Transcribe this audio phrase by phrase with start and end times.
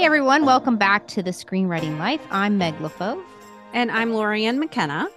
[0.00, 2.22] Hey everyone, welcome back to the Screenwriting Life.
[2.30, 3.22] I'm Meg LeFauve.
[3.74, 5.10] And I'm Lorien McKenna.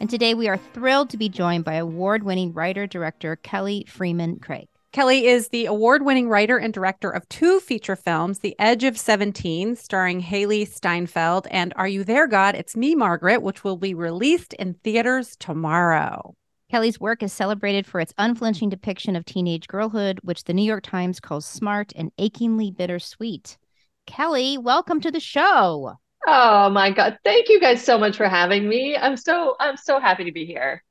[0.00, 4.40] And today we are thrilled to be joined by award winning writer director Kelly Fremon
[4.40, 4.66] Craig.
[4.92, 8.96] Kelly is the award winning writer and director of two feature films The Edge of
[8.96, 12.54] 17, starring Hailee Steinfeld, and Are You There, God?
[12.54, 16.34] It's Me, Margaret, which will be released in theaters tomorrow.
[16.70, 20.84] Kelly's work is celebrated for its unflinching depiction of teenage girlhood, which the New York
[20.84, 23.58] Times calls smart and achingly bittersweet.
[24.10, 25.94] Kelly, welcome to the show.
[26.26, 27.16] Oh my God.
[27.22, 28.96] Thank you guys so much for having me.
[28.96, 30.82] I'm so I'm so happy to be here.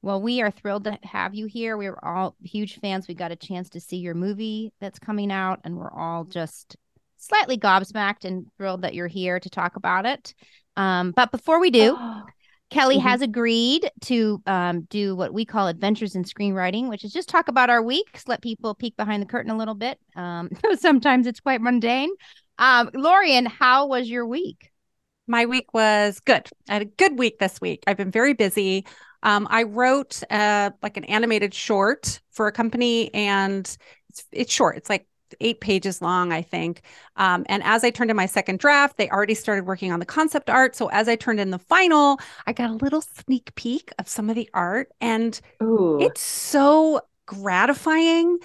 [0.00, 1.76] Well, we are thrilled to have you here.
[1.76, 3.06] We are all huge fans.
[3.06, 6.76] We got a chance to see your movie that's coming out, and we're all just
[7.18, 10.32] slightly gobsmacked and thrilled that you're here to talk about it.
[10.78, 11.94] Um, but before we do,
[12.70, 13.08] Kelly mm-hmm.
[13.08, 17.48] has agreed to um, do what we call adventures in screenwriting, which is just talk
[17.48, 19.98] about our weeks, let people peek behind the curtain a little bit.
[20.16, 22.10] Um, sometimes it's quite mundane.
[22.58, 24.70] Um, Lorien, how was your week?
[25.26, 26.48] My week was good.
[26.68, 27.82] I had a good week this week.
[27.86, 28.86] I've been very busy.
[29.22, 33.66] Um, I wrote uh, like an animated short for a company, and
[34.08, 34.76] it's, it's short.
[34.76, 35.06] It's like
[35.40, 36.82] eight pages long, I think.
[37.16, 40.06] Um, and as I turned in my second draft, they already started working on the
[40.06, 40.76] concept art.
[40.76, 44.28] So as I turned in the final, I got a little sneak peek of some
[44.28, 45.98] of the art, and Ooh.
[46.00, 48.38] it's so gratifying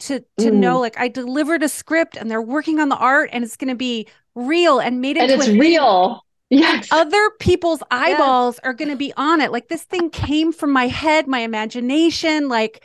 [0.00, 0.54] to to mm.
[0.54, 3.68] know like I delivered a script and they're working on the art and it's going
[3.68, 6.24] to be real and made it and it's real.
[6.50, 6.88] Yes.
[6.90, 8.60] Other people's eyeballs yes.
[8.64, 9.52] are going to be on it.
[9.52, 12.48] Like this thing came from my head, my imagination.
[12.48, 12.82] Like,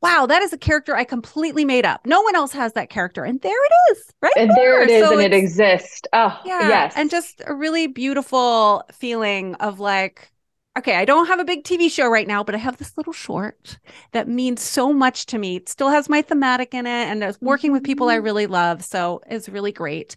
[0.00, 2.06] wow, that is a character I completely made up.
[2.06, 3.24] No one else has that character.
[3.24, 4.32] And there it is, right?
[4.36, 6.02] And there, there it is, so and it exists.
[6.12, 6.68] Oh, yeah.
[6.68, 6.92] Yes.
[6.96, 10.30] And just a really beautiful feeling of like,
[10.78, 13.12] okay, I don't have a big TV show right now, but I have this little
[13.12, 13.78] short
[14.12, 15.56] that means so much to me.
[15.56, 18.24] It still has my thematic in it and it's working with people I mm-hmm.
[18.24, 18.84] really love.
[18.84, 20.14] So it's really great.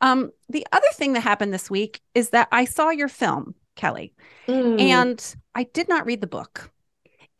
[0.00, 4.12] Um, the other thing that happened this week is that I saw your film, Kelly,
[4.46, 4.80] mm.
[4.80, 6.70] and I did not read the book.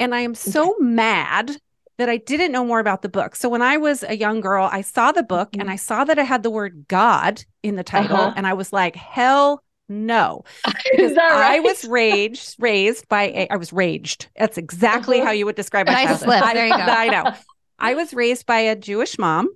[0.00, 0.84] And I am so okay.
[0.84, 1.56] mad
[1.98, 3.36] that I didn't know more about the book.
[3.36, 5.60] So when I was a young girl, I saw the book mm-hmm.
[5.60, 8.16] and I saw that it had the word God in the title.
[8.16, 8.34] Uh-huh.
[8.36, 10.44] And I was like, hell no.
[10.90, 11.56] Because right?
[11.56, 14.28] I was raised raised by a I was raged.
[14.36, 15.26] That's exactly uh-huh.
[15.26, 16.42] how you would describe my nice slip.
[16.54, 16.82] There you go.
[16.82, 17.32] I know.
[17.78, 19.48] I was raised by a Jewish mom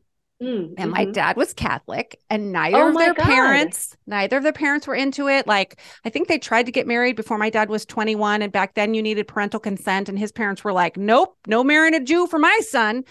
[0.42, 1.12] Mm, and my mm-hmm.
[1.12, 3.24] dad was Catholic, and neither oh of their God.
[3.24, 5.48] parents, neither of their parents were into it.
[5.48, 8.42] Like, I think they tried to get married before my dad was 21.
[8.42, 10.08] And back then you needed parental consent.
[10.08, 13.04] And his parents were like, nope, no marrying a Jew for my son.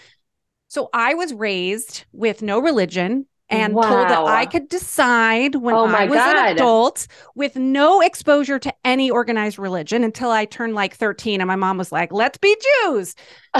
[0.68, 3.82] So I was raised with no religion and wow.
[3.82, 6.36] told that I could decide when oh I was God.
[6.36, 11.40] an adult with no exposure to any organized religion until I turned like 13.
[11.40, 13.14] And my mom was like, let's be Jews.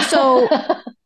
[0.09, 0.49] So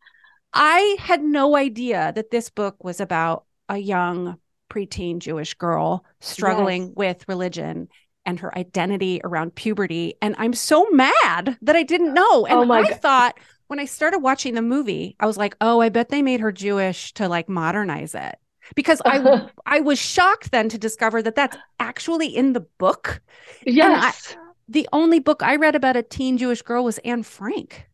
[0.53, 4.39] I had no idea that this book was about a young
[4.71, 6.93] preteen Jewish girl struggling yes.
[6.97, 7.89] with religion
[8.25, 10.15] and her identity around puberty.
[10.23, 12.47] And I'm so mad that I didn't know.
[12.47, 13.01] And oh I God.
[13.01, 16.41] thought when I started watching the movie, I was like, oh, I bet they made
[16.41, 18.37] her Jewish to like modernize it.
[18.75, 23.23] Because I I was shocked then to discover that that's actually in the book.
[23.67, 24.37] Yes.
[24.37, 27.87] I, the only book I read about a teen Jewish girl was Anne Frank.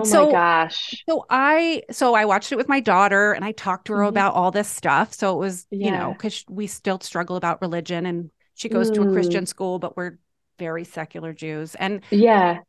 [0.00, 1.02] Oh so, my gosh.
[1.08, 4.08] So I so I watched it with my daughter and I talked to her mm-hmm.
[4.08, 5.12] about all this stuff.
[5.12, 5.86] So it was, yeah.
[5.86, 8.94] you know, cuz we still struggle about religion and she goes mm.
[8.94, 9.48] to a Christian mm.
[9.48, 10.18] school but we're
[10.58, 11.74] very secular Jews.
[11.74, 12.60] And Yeah.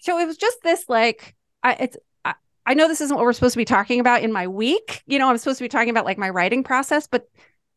[0.00, 2.34] So it was just this like I it's I,
[2.66, 5.02] I know this isn't what we're supposed to be talking about in my week.
[5.06, 7.28] You know, I'm supposed to be talking about like my writing process, but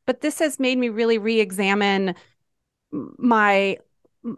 [0.05, 2.15] but this has made me really re-examine
[2.91, 3.77] my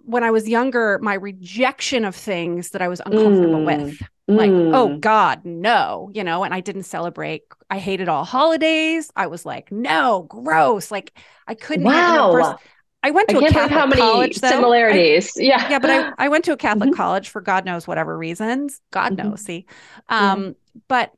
[0.06, 3.66] when I was younger, my rejection of things that I was uncomfortable mm.
[3.66, 4.76] with like oh, mm.
[4.76, 9.46] oh god no you know and i didn't celebrate i hated all holidays i was
[9.46, 12.58] like no gross like i couldn't wow.
[13.04, 14.50] I went to I a catholic how many college though.
[14.50, 16.98] similarities I, yeah yeah but I, I went to a catholic mm-hmm.
[16.98, 19.30] college for god knows whatever reasons god mm-hmm.
[19.30, 19.68] knows see
[20.10, 20.52] um mm-hmm.
[20.88, 21.14] but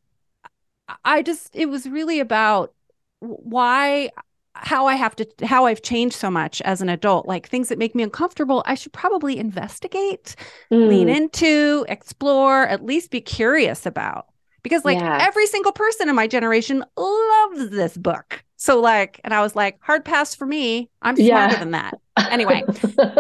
[1.06, 2.74] i just it was really about
[3.20, 4.10] why
[4.62, 7.78] how I have to how I've changed so much as an adult, like things that
[7.78, 10.36] make me uncomfortable, I should probably investigate,
[10.72, 10.88] mm.
[10.88, 14.28] lean into, explore, at least be curious about.
[14.64, 15.20] Because like yeah.
[15.22, 18.44] every single person in my generation loves this book.
[18.58, 20.90] So like, and I was like, hard pass for me.
[21.02, 21.60] I'm smarter yeah.
[21.60, 21.94] than that.
[22.18, 22.64] Anyway,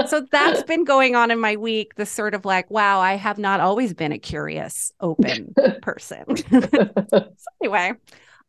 [0.08, 1.96] so that's been going on in my week.
[1.96, 6.26] The sort of like, wow, I have not always been a curious, open person.
[7.10, 7.32] so
[7.62, 7.94] anyway,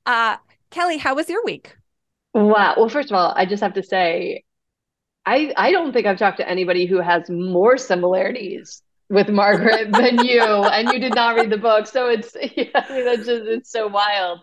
[0.06, 0.38] uh,
[0.70, 1.76] Kelly, how was your week?
[2.46, 2.74] Wow.
[2.76, 4.44] Well, first of all, I just have to say,
[5.26, 10.24] I I don't think I've talked to anybody who has more similarities with Margaret than
[10.24, 13.46] you, and you did not read the book, so it's yeah, I mean that's just
[13.46, 14.40] it's so wild.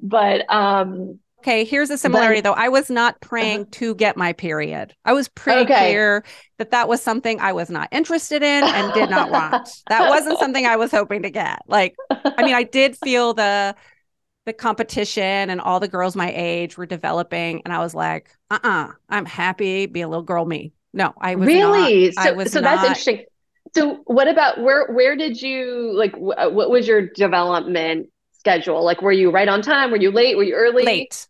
[0.00, 2.60] But um, Okay, here's a similarity but, though.
[2.60, 3.70] I was not praying uh-huh.
[3.72, 4.94] to get my period.
[5.04, 5.90] I was pretty okay.
[5.90, 6.24] clear
[6.58, 9.68] that that was something I was not interested in and did not want.
[9.88, 11.60] that wasn't something I was hoping to get.
[11.68, 13.76] Like, I mean, I did feel the
[14.46, 18.58] the competition and all the girls my age were developing, and I was like, uh,
[18.62, 20.72] uh-uh, uh, i am happy, be a little girl me.
[20.94, 22.12] No, I was really.
[22.16, 22.76] Not, so, was so not...
[22.76, 23.26] that's interesting.
[23.74, 24.86] So, what about where?
[24.92, 26.14] Where did you like?
[26.14, 28.82] Wh- what was your development schedule?
[28.84, 29.90] Like, were you right on time?
[29.90, 30.36] Were you late?
[30.36, 30.84] Were you early?
[30.84, 31.28] Late.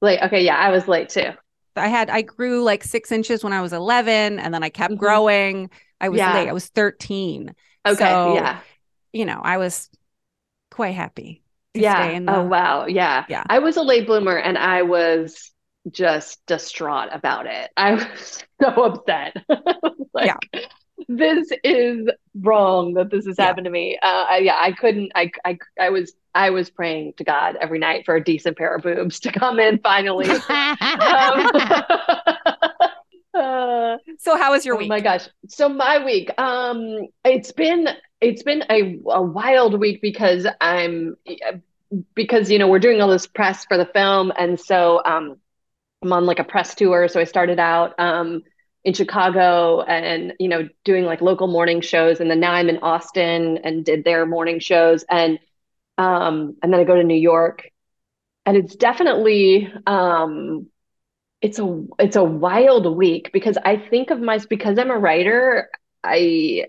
[0.00, 0.20] Late.
[0.22, 0.42] Okay.
[0.42, 1.30] Yeah, I was late too.
[1.76, 4.94] I had I grew like six inches when I was eleven, and then I kept
[4.94, 5.00] mm-hmm.
[5.00, 5.70] growing.
[6.00, 6.34] I was yeah.
[6.34, 6.48] late.
[6.48, 7.54] I was thirteen.
[7.86, 7.98] Okay.
[7.98, 8.60] So, yeah.
[9.12, 9.90] You know, I was
[10.70, 11.43] quite happy.
[11.74, 12.18] Yeah.
[12.18, 12.86] The, oh wow.
[12.86, 13.24] Yeah.
[13.28, 13.44] Yeah.
[13.46, 15.52] I was a late bloomer, and I was
[15.90, 17.70] just distraught about it.
[17.76, 19.36] I was so upset.
[20.14, 20.60] like, yeah
[21.08, 22.08] this is
[22.40, 23.44] wrong that this has yeah.
[23.46, 23.98] happened to me.
[24.00, 25.12] Uh, yeah, I couldn't.
[25.14, 28.74] I, I, I was, I was praying to God every night for a decent pair
[28.74, 30.28] of boobs to come in finally.
[30.30, 30.40] um,
[33.34, 34.86] uh, so, how was your week?
[34.86, 35.28] Oh my gosh!
[35.48, 37.88] So my week, um, it's been,
[38.24, 41.16] it's been a, a wild week because I'm,
[42.14, 45.36] because you know we're doing all this press for the film, and so um,
[46.02, 47.08] I'm on like a press tour.
[47.08, 48.42] So I started out um
[48.84, 52.20] in Chicago and you know doing like local morning shows.
[52.20, 55.04] And then now I'm in Austin and did their morning shows.
[55.10, 55.38] And
[55.98, 57.70] um and then I go to New York.
[58.46, 60.66] And it's definitely um
[61.42, 65.70] it's a it's a wild week because I think of my because I'm a writer
[66.04, 66.66] I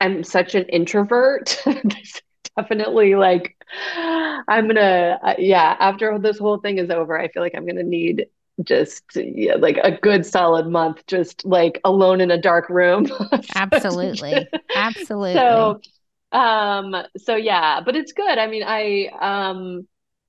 [0.00, 1.62] I'm such an introvert.
[2.56, 3.56] Definitely like
[3.86, 7.82] I'm gonna uh, yeah after this whole thing is over I feel like I'm gonna
[7.82, 8.26] need
[8.64, 13.06] just yeah, like a good solid month just like alone in a dark room.
[13.54, 14.48] Absolutely.
[14.74, 15.40] Absolutely.
[15.40, 15.80] So
[16.32, 18.38] um so yeah but it's good.
[18.38, 19.86] I mean i um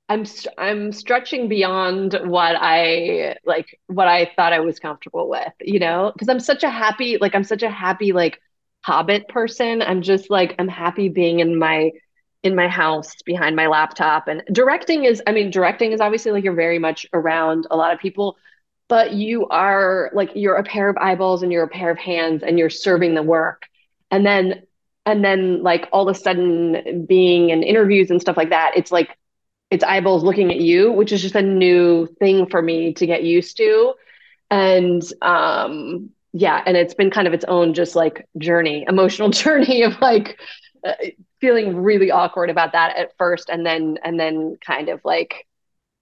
[0.08, 0.26] i'm
[0.58, 6.12] i'm stretching beyond what i like what i thought i was comfortable with you know?
[6.14, 8.40] Because i'm such a happy like i'm such a happy like
[8.82, 9.82] hobbit person.
[9.82, 11.92] I'm just like i'm happy being in my
[12.44, 14.28] in my house behind my laptop.
[14.28, 17.94] And directing is i mean directing is obviously like you're very much around a lot
[17.94, 18.38] of people
[18.90, 22.44] but you are like you're a pair of eyeballs and you're a pair of hands
[22.44, 23.68] and you're serving the work.
[24.12, 24.64] And then
[25.06, 28.92] and then like all of a sudden being in interviews and stuff like that it's
[28.92, 29.16] like
[29.72, 33.24] it's eyeballs looking at you which is just a new thing for me to get
[33.24, 33.94] used to.
[34.50, 39.84] And um yeah and it's been kind of its own just like journey emotional journey
[39.84, 40.40] of like
[40.84, 40.94] uh,
[41.42, 45.48] feeling really awkward about that at first and then and then kind of like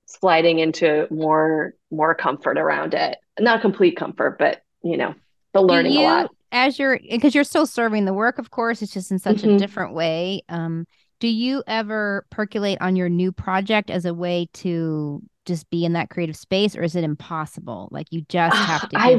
[0.05, 5.13] sliding into more more comfort around it not complete comfort but you know
[5.53, 8.81] the learning you, a lot as you're because you're still serving the work of course
[8.81, 9.55] it's just in such mm-hmm.
[9.55, 10.85] a different way um
[11.19, 15.93] do you ever percolate on your new project as a way to just be in
[15.93, 18.97] that creative space or is it impossible like you just have to.
[18.97, 19.15] I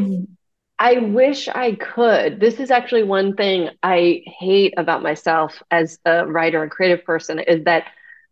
[0.86, 2.40] wish I could.
[2.40, 7.38] This is actually one thing I hate about myself as a writer and creative person
[7.38, 7.84] is that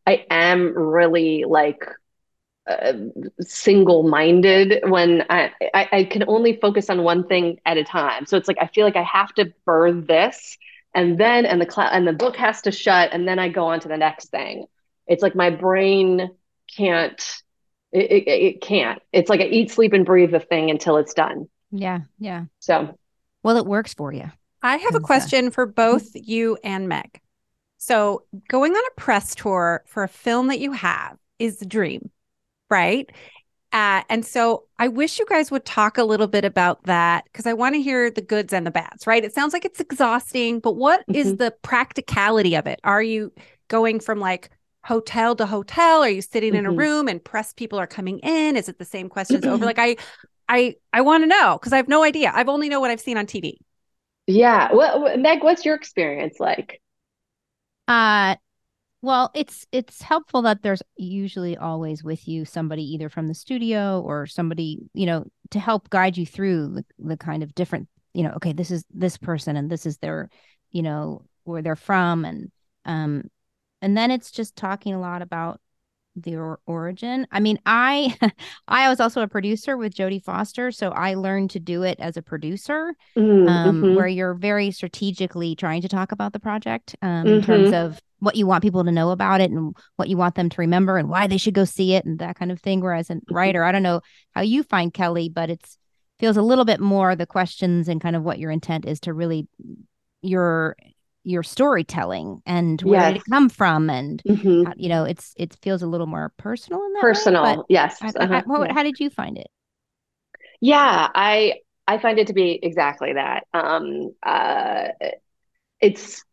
[0.06, 1.82] I am really like
[2.68, 2.92] uh,
[3.40, 8.26] single-minded when I, I, I can only focus on one thing at a time.
[8.26, 10.56] So it's like I feel like I have to birth this,
[10.94, 13.66] and then and the cl- and the book has to shut, and then I go
[13.66, 14.66] on to the next thing.
[15.06, 16.30] It's like my brain
[16.76, 17.22] can't.
[17.92, 19.02] It, it, it can't.
[19.12, 21.48] It's like I eat, sleep, and breathe the thing until it's done.
[21.78, 22.00] Yeah.
[22.18, 22.44] Yeah.
[22.60, 22.98] So,
[23.42, 24.30] well, it works for you.
[24.62, 27.20] I have a question uh, for both you and Meg.
[27.78, 32.10] So, going on a press tour for a film that you have is the dream,
[32.70, 33.08] right?
[33.72, 37.46] Uh, and so I wish you guys would talk a little bit about that because
[37.46, 39.24] I want to hear the goods and the bads, right?
[39.24, 41.14] It sounds like it's exhausting, but what mm-hmm.
[41.14, 42.80] is the practicality of it?
[42.84, 43.32] Are you
[43.68, 44.50] going from like
[44.84, 46.02] hotel to hotel?
[46.02, 46.60] Are you sitting mm-hmm.
[46.60, 46.78] in a mm-hmm.
[46.78, 48.56] room and press people are coming in?
[48.56, 49.66] Is it the same questions over?
[49.66, 49.96] Like I
[50.48, 52.32] I I want to know because I have no idea.
[52.34, 53.58] I've only know what I've seen on TV.
[54.26, 54.72] Yeah.
[54.72, 56.80] Well, Meg, what's your experience like?
[57.88, 58.36] Uh
[59.02, 64.00] well, it's it's helpful that there's usually always with you somebody either from the studio
[64.00, 68.24] or somebody, you know, to help guide you through the, the kind of different, you
[68.24, 70.28] know, okay, this is this person and this is their,
[70.72, 72.50] you know, where they're from and
[72.84, 73.30] um
[73.82, 75.60] and then it's just talking a lot about
[76.16, 77.26] the or- origin.
[77.30, 78.16] I mean, I
[78.68, 82.16] I was also a producer with Jodie Foster, so I learned to do it as
[82.16, 83.94] a producer, mm, um, mm-hmm.
[83.94, 87.28] where you're very strategically trying to talk about the project um, mm-hmm.
[87.28, 87.86] in terms mm-hmm.
[87.86, 90.60] of what you want people to know about it and what you want them to
[90.60, 92.80] remember and why they should go see it and that kind of thing.
[92.80, 93.34] Whereas a mm-hmm.
[93.34, 94.00] writer, I don't know
[94.32, 95.78] how you find Kelly, but it's
[96.18, 99.12] feels a little bit more the questions and kind of what your intent is to
[99.12, 99.46] really
[100.22, 100.76] your
[101.26, 103.12] your storytelling and where yes.
[103.12, 104.64] did it come from and mm-hmm.
[104.64, 107.98] how, you know it's it feels a little more personal in that personal way, yes
[108.00, 108.34] I, uh-huh.
[108.34, 109.48] I, how, how did you find it
[110.60, 111.54] yeah i
[111.88, 114.88] i find it to be exactly that um uh
[115.80, 116.24] it's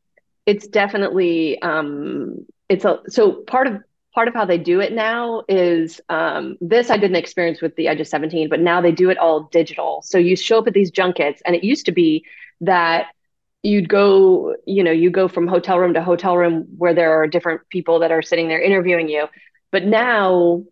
[0.46, 3.82] it's definitely um it's a so part of
[4.14, 7.88] part of how they do it now is um, this I didn't experience with the
[7.88, 10.04] Edge of 17, but now they do it all digital.
[10.04, 12.24] So you show up at these junkets, and it used to be
[12.62, 13.08] that
[13.64, 17.28] you'd go, you know, you go from hotel room to hotel room where there are
[17.28, 19.28] different people that are sitting there interviewing you.
[19.72, 20.64] But now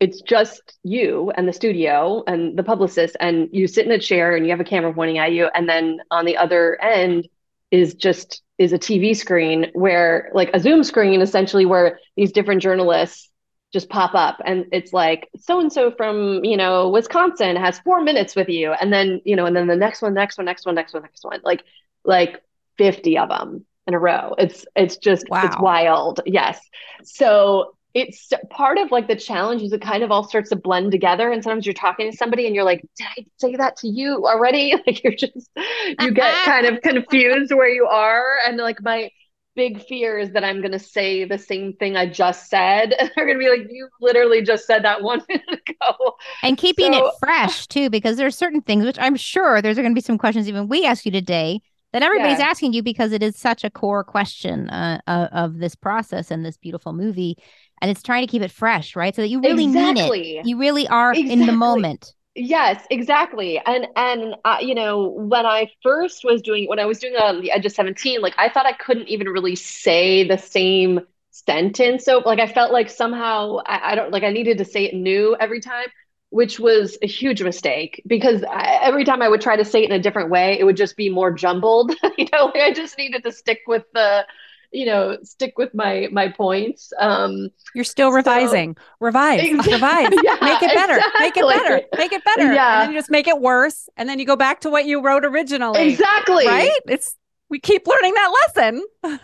[0.00, 4.36] it's just you and the studio and the publicist, and you sit in a chair
[4.36, 5.50] and you have a camera pointing at you.
[5.54, 7.28] And then on the other end
[7.72, 12.62] is just is a TV screen where like a Zoom screen essentially where these different
[12.62, 13.28] journalists
[13.72, 18.02] just pop up and it's like so and so from you know Wisconsin has four
[18.02, 20.64] minutes with you and then you know and then the next one next one next
[20.64, 21.62] one next one next one like
[22.04, 22.42] like
[22.78, 24.34] 50 of them in a row.
[24.38, 25.42] It's it's just wow.
[25.44, 26.20] it's wild.
[26.26, 26.60] Yes.
[27.04, 30.92] So it's part of like the challenge is it kind of all starts to blend
[30.92, 33.88] together and sometimes you're talking to somebody and you're like did i say that to
[33.88, 36.44] you already like you're just you get uh-huh.
[36.44, 39.10] kind of confused where you are and like my
[39.56, 43.10] big fear is that i'm going to say the same thing i just said and
[43.16, 46.92] they're going to be like you literally just said that one minute ago and keeping
[46.92, 50.00] so, it fresh too because there's certain things which i'm sure there's going to be
[50.00, 51.60] some questions even we ask you today
[51.92, 52.46] that everybody's yeah.
[52.46, 56.44] asking you because it is such a core question uh, uh, of this process and
[56.44, 57.36] this beautiful movie
[57.80, 60.20] and it's trying to keep it fresh right so that you really exactly.
[60.20, 61.32] mean it you really are exactly.
[61.32, 66.68] in the moment yes exactly and and uh, you know when i first was doing
[66.68, 69.08] when i was doing on um, the edge of 17 like i thought i couldn't
[69.08, 74.12] even really say the same sentence so like i felt like somehow I, I don't
[74.12, 75.86] like i needed to say it new every time
[76.30, 79.90] which was a huge mistake because I, every time I would try to say it
[79.90, 81.92] in a different way, it would just be more jumbled.
[82.18, 84.26] you know, like I just needed to stick with the,
[84.70, 86.92] you know, stick with my my points.
[86.98, 91.20] Um, You're still revising, so, revise, exactly, revise, yeah, make it better, exactly.
[91.20, 92.52] make it better, make it better.
[92.52, 94.84] Yeah, and then you just make it worse, and then you go back to what
[94.84, 95.92] you wrote originally.
[95.92, 96.78] Exactly, right?
[96.86, 97.16] It's
[97.48, 98.84] we keep learning that lesson.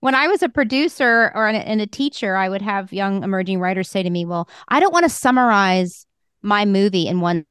[0.00, 3.60] when I was a producer or an, and a teacher, I would have young emerging
[3.60, 6.04] writers say to me, "Well, I don't want to summarize."
[6.42, 7.46] My movie in one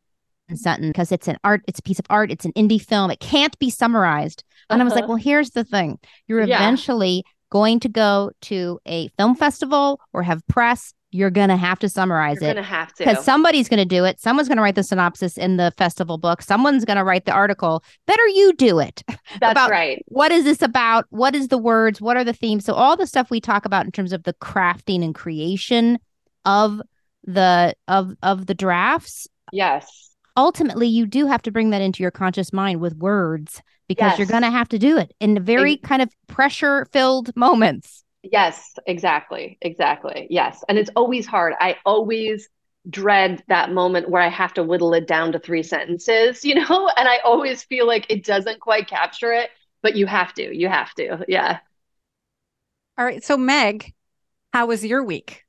[0.55, 3.12] sentence because it's an art, it's a piece of art, it's an indie film.
[3.12, 4.43] It can't be summarized.
[4.69, 4.84] And uh-huh.
[4.84, 5.10] I was like, uh-huh.
[5.10, 6.00] well, here's the thing.
[6.27, 6.58] You're yeah.
[6.58, 10.93] eventually going to go to a film festival or have press.
[11.12, 12.53] You're gonna have to summarize You're it.
[12.53, 14.19] Gonna have to because somebody's gonna do it.
[14.22, 16.43] Someone's gonna write the synopsis in the festival book.
[16.43, 17.84] Someone's gonna write the article.
[18.05, 19.01] Better you do it.
[19.39, 20.03] That's right.
[20.08, 21.05] What is this about?
[21.10, 22.00] What is the words?
[22.00, 22.63] What are the themes?
[22.63, 25.98] So all the stuff we talk about in terms of the crafting and creation
[26.46, 26.79] of
[27.23, 30.15] the of of the drafts yes.
[30.38, 34.19] ultimately you do have to bring that into your conscious mind with words because yes.
[34.19, 38.03] you're going to have to do it in very it, kind of pressure filled moments.
[38.23, 41.53] Yes exactly exactly yes and it's always hard.
[41.59, 42.47] I always
[42.89, 46.89] dread that moment where i have to whittle it down to three sentences you know
[46.95, 49.49] and i always feel like it doesn't quite capture it
[49.81, 51.59] but you have to you have to yeah.
[52.97, 53.93] All right so meg
[54.53, 55.43] how was your week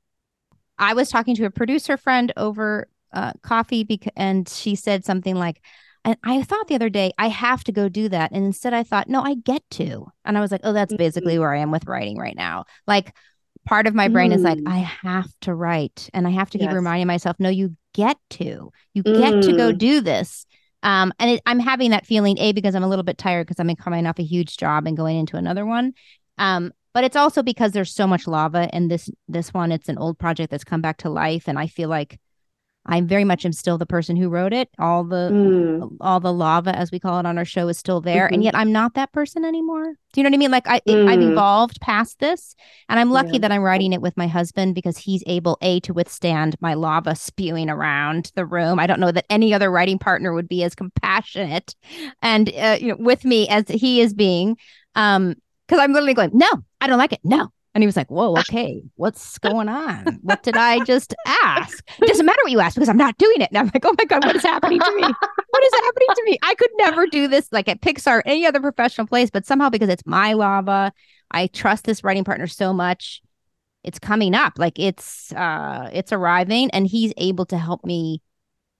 [0.81, 5.35] I was talking to a producer friend over uh, coffee, bec- and she said something
[5.35, 5.61] like,
[6.03, 8.31] and I thought the other day, I have to go do that.
[8.31, 10.07] And instead, I thought, no, I get to.
[10.25, 11.41] And I was like, oh, that's basically mm-hmm.
[11.41, 12.65] where I am with writing right now.
[12.87, 13.15] Like,
[13.67, 14.35] part of my brain mm.
[14.35, 14.67] is like, mm.
[14.67, 16.09] I have to write.
[16.15, 16.73] And I have to keep yes.
[16.73, 18.71] reminding myself, no, you get to.
[18.95, 19.41] You get mm.
[19.43, 19.77] to go mm.
[19.77, 20.47] do this.
[20.81, 23.59] Um, and it, I'm having that feeling, A, because I'm a little bit tired because
[23.59, 25.93] I'm coming off a huge job and going into another one.
[26.39, 29.97] Um, but it's also because there's so much lava in this this one it's an
[29.97, 32.19] old project that's come back to life and i feel like
[32.85, 35.95] i'm very much am still the person who wrote it all the mm.
[36.01, 38.35] all the lava as we call it on our show is still there mm-hmm.
[38.35, 40.79] and yet i'm not that person anymore do you know what i mean like i
[40.81, 41.07] mm.
[41.07, 42.55] i've evolved past this
[42.89, 43.39] and i'm lucky yeah.
[43.39, 47.15] that i'm writing it with my husband because he's able a to withstand my lava
[47.15, 50.73] spewing around the room i don't know that any other writing partner would be as
[50.73, 51.75] compassionate
[52.23, 54.57] and uh, you know with me as he is being
[54.95, 55.35] um
[55.71, 56.49] because I'm literally going, no,
[56.81, 57.21] I don't like it.
[57.23, 57.47] No.
[57.73, 60.19] And he was like, whoa, okay, what's going on?
[60.21, 61.81] What did I just ask?
[62.01, 63.47] It doesn't matter what you ask because I'm not doing it.
[63.49, 65.01] And I'm like, oh my God, what is happening to me?
[65.03, 66.37] What is happening to me?
[66.43, 69.87] I could never do this like at Pixar, any other professional place, but somehow because
[69.87, 70.91] it's my lava,
[71.31, 73.21] I trust this writing partner so much.
[73.85, 74.53] It's coming up.
[74.57, 78.21] Like it's uh it's arriving and he's able to help me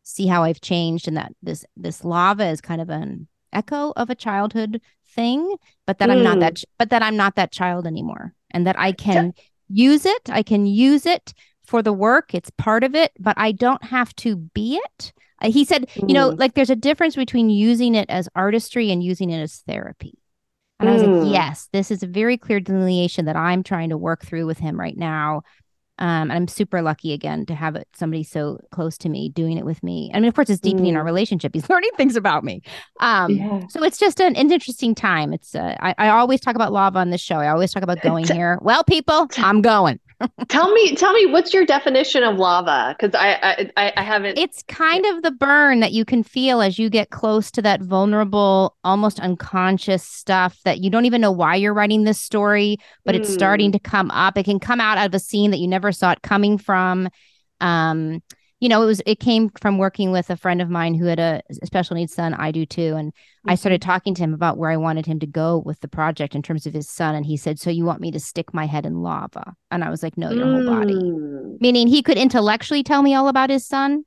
[0.03, 4.09] see how I've changed and that this this lava is kind of an echo of
[4.09, 4.81] a childhood
[5.13, 6.13] thing, but that mm.
[6.13, 6.63] I'm not that, mm.
[6.79, 9.33] but that I'm not that child anymore, and that I can
[9.69, 10.29] use it.
[10.29, 11.33] I can use it
[11.65, 12.33] for the work.
[12.33, 15.13] It's part of it, but I don't have to be it.
[15.41, 16.09] Uh, he said, mm.
[16.09, 16.39] you know, mm.
[16.39, 20.17] like there's a difference between using it as artistry and using it as therapy.
[20.79, 20.91] And mm.
[20.91, 21.31] I was like, mm.
[21.31, 24.79] yes, this is a very clear delineation that I'm trying to work through with him
[24.79, 25.43] right now.
[26.01, 29.65] Um, and I'm super lucky again to have somebody so close to me doing it
[29.65, 30.09] with me.
[30.13, 30.97] I mean, of course, it's deepening mm.
[30.97, 31.51] our relationship.
[31.53, 32.63] He's learning things about me.
[32.99, 33.61] Um, yeah.
[33.69, 35.31] So it's just an, an interesting time.
[35.31, 37.35] It's uh, I, I always talk about lava on this show.
[37.35, 38.57] I always talk about going here.
[38.61, 39.99] Well, people, I'm going
[40.49, 42.95] tell me, tell me, what's your definition of lava?
[42.97, 44.37] Because I, I, I haven't.
[44.37, 47.81] It's kind of the burn that you can feel as you get close to that
[47.81, 53.15] vulnerable, almost unconscious stuff that you don't even know why you're writing this story, but
[53.15, 53.19] mm.
[53.19, 53.73] it's starting hmm.
[53.73, 54.37] to come up.
[54.37, 57.09] It can come out of a scene that you never saw it coming from.
[57.59, 58.21] Um,
[58.61, 61.19] you know, it was it came from working with a friend of mine who had
[61.19, 62.35] a, special needs son.
[62.35, 63.49] I do too, and mm-hmm.
[63.49, 66.35] I started talking to him about where I wanted him to go with the project
[66.35, 68.67] in terms of his son, and he said, "So you want me to stick my
[68.67, 70.63] head in lava?" And I was like, "No, your mm.
[70.63, 71.59] whole body." Mm.
[71.59, 74.05] Meaning, he could intellectually tell me all about his son.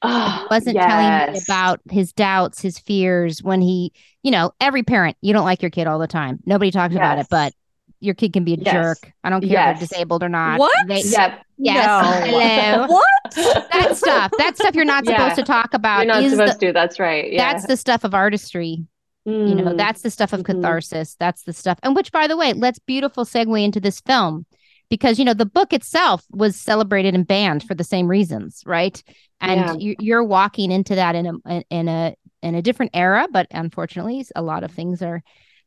[0.00, 0.86] Oh, he wasn't yes.
[0.86, 5.44] telling me about his doubts, his fears when he, you know, every parent, you don't
[5.44, 6.38] like your kid all the time.
[6.46, 7.00] Nobody talks yes.
[7.00, 7.52] about it, but
[8.00, 8.72] your kid can be a yes.
[8.72, 9.12] jerk.
[9.24, 9.74] I don't care yes.
[9.74, 10.58] if they're disabled or not.
[10.58, 10.86] What?
[10.86, 11.44] They, yep.
[11.56, 11.86] Yes.
[11.86, 12.38] No.
[12.38, 12.86] Hello.
[12.88, 13.34] what?
[13.72, 14.30] That stuff.
[14.38, 16.06] That stuff you're not supposed to talk about.
[16.06, 16.72] You're not supposed the, to.
[16.72, 17.32] That's right.
[17.32, 17.52] Yeah.
[17.52, 18.84] That's the stuff of artistry.
[19.26, 19.48] Mm.
[19.48, 19.76] You know, mm.
[19.76, 20.60] that's the stuff of mm-hmm.
[20.60, 21.16] catharsis.
[21.18, 21.78] That's the stuff.
[21.82, 24.46] And which, by the way, let's beautiful segue into this film
[24.90, 29.02] because you know the book itself was celebrated and banned for the same reasons, right?
[29.40, 29.94] And yeah.
[30.00, 34.42] you're walking into that in a in a in a different era, but unfortunately, a
[34.42, 35.22] lot of things are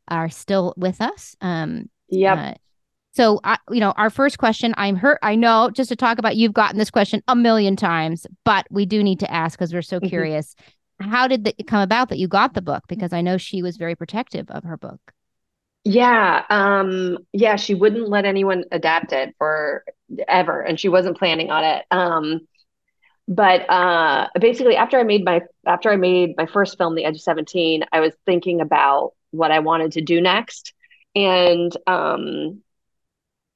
[0.08, 1.36] are still with us.
[1.40, 2.34] Um, yeah.
[2.34, 2.54] Uh,
[3.14, 5.18] so, I, you know, our first question, I'm hurt.
[5.22, 8.86] I know just to talk about, you've gotten this question a million times, but we
[8.86, 10.08] do need to ask because we're so mm-hmm.
[10.08, 10.54] curious.
[10.98, 12.84] How did it come about that you got the book?
[12.88, 15.12] Because I know she was very protective of her book.
[15.84, 19.84] Yeah, um, yeah, she wouldn't let anyone adapt it for
[20.28, 21.84] ever, and she wasn't planning on it.
[21.90, 22.46] Um,
[23.26, 27.16] but uh, basically, after I made my after I made my first film, The Edge
[27.16, 30.72] of Seventeen, I was thinking about what I wanted to do next,
[31.14, 32.62] and um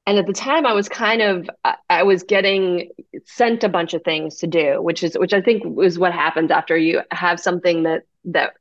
[0.07, 1.49] and at the time i was kind of
[1.91, 2.91] i was getting
[3.25, 6.51] sent a bunch of things to do which is which i think is what happens
[6.51, 8.53] after you have something that that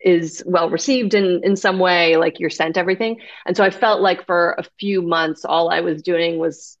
[0.00, 3.20] is well received in in some way like you're sent everything.
[3.44, 6.78] And so i felt like for a few months all i was doing was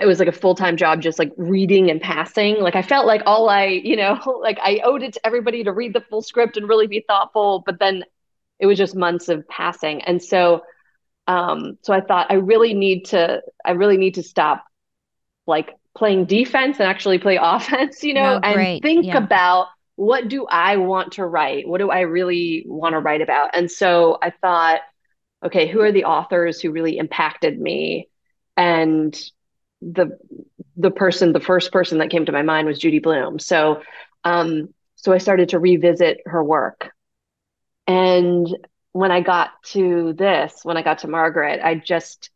[0.00, 2.60] it was like a full-time job just like reading and passing.
[2.60, 5.72] Like i felt like all i you know like i owed it to everybody to
[5.72, 8.04] read the full script and really be thoughtful but then
[8.58, 10.02] it was just months of passing.
[10.02, 10.62] And so
[11.28, 14.64] um so i thought i really need to i really need to stop
[15.46, 19.18] like playing defense and actually play offense you know no, and think yeah.
[19.18, 21.68] about what do i want to write?
[21.68, 23.50] What do i really want to write about?
[23.52, 24.80] And so i thought
[25.44, 28.08] okay who are the authors who really impacted me?
[28.56, 29.20] And
[29.82, 30.18] the
[30.76, 33.38] the person the first person that came to my mind was judy Blume.
[33.38, 33.82] So
[34.24, 36.90] um so i started to revisit her work
[37.88, 38.46] and
[38.92, 42.30] when I got to this, when I got to Margaret, I just,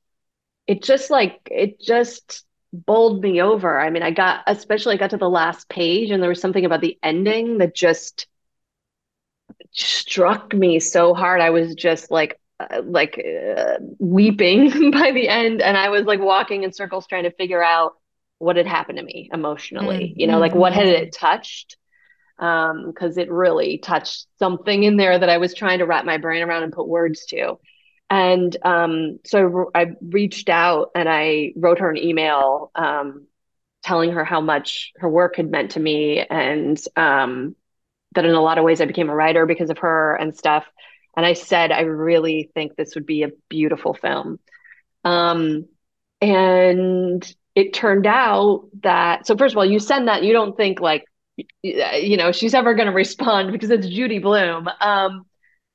[0.66, 3.78] it just like, it just bowled me over.
[3.78, 6.64] I mean, I got, especially I got to the last page and there was something
[6.64, 8.26] about the ending that just
[9.72, 11.42] struck me so hard.
[11.42, 15.60] I was just like, uh, like uh, weeping by the end.
[15.60, 17.92] And I was like walking in circles trying to figure out
[18.38, 20.20] what had happened to me emotionally, mm-hmm.
[20.20, 21.76] you know, like what had it touched?
[22.36, 26.18] Because um, it really touched something in there that I was trying to wrap my
[26.18, 27.58] brain around and put words to.
[28.10, 33.26] And um, so I, I, reached out and I wrote her an email um,
[33.82, 37.56] telling her how much her work had meant to me and um,
[38.14, 40.66] that in a lot of ways I became a writer because of her and stuff.
[41.16, 44.38] And I said, I really think this would be a beautiful film.
[45.04, 45.66] Um,
[46.20, 50.80] and it turned out that, so first of all, you send that, you don't think
[50.80, 51.04] like,
[51.62, 54.68] you know she's ever going to respond because it's Judy Blume.
[54.80, 55.26] Um,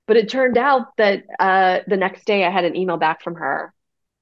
[0.07, 3.35] but it turned out that uh, the next day I had an email back from
[3.35, 3.73] her,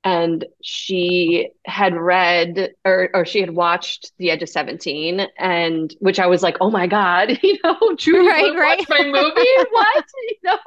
[0.03, 6.19] and she had read or or she had watched The Edge of Seventeen, and which
[6.19, 8.79] I was like, oh my god, you know, Judy right, Blume right.
[8.79, 10.57] watched my movie, what, you know.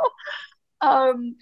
[0.81, 1.37] Um,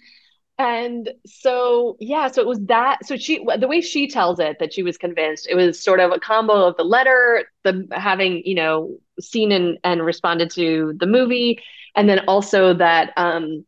[0.59, 4.73] and so yeah so it was that so she the way she tells it that
[4.73, 8.55] she was convinced it was sort of a combo of the letter the having you
[8.55, 11.59] know seen and, and responded to the movie
[11.95, 13.65] and then also that um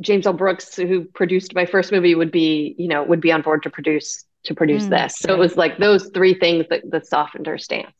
[0.00, 3.42] james l brooks who produced my first movie would be you know would be on
[3.42, 6.82] board to produce to produce mm, this so it was like those three things that,
[6.90, 7.92] that softened her stance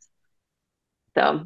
[1.14, 1.44] so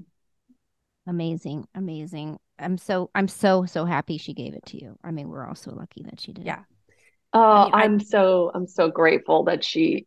[1.07, 4.97] amazing amazing I'm so I'm so so happy she gave it to you.
[5.03, 6.45] I mean, we're all so lucky that she did.
[6.45, 6.61] Yeah.
[7.33, 10.07] Oh, I mean, I'm I, so I'm so grateful that she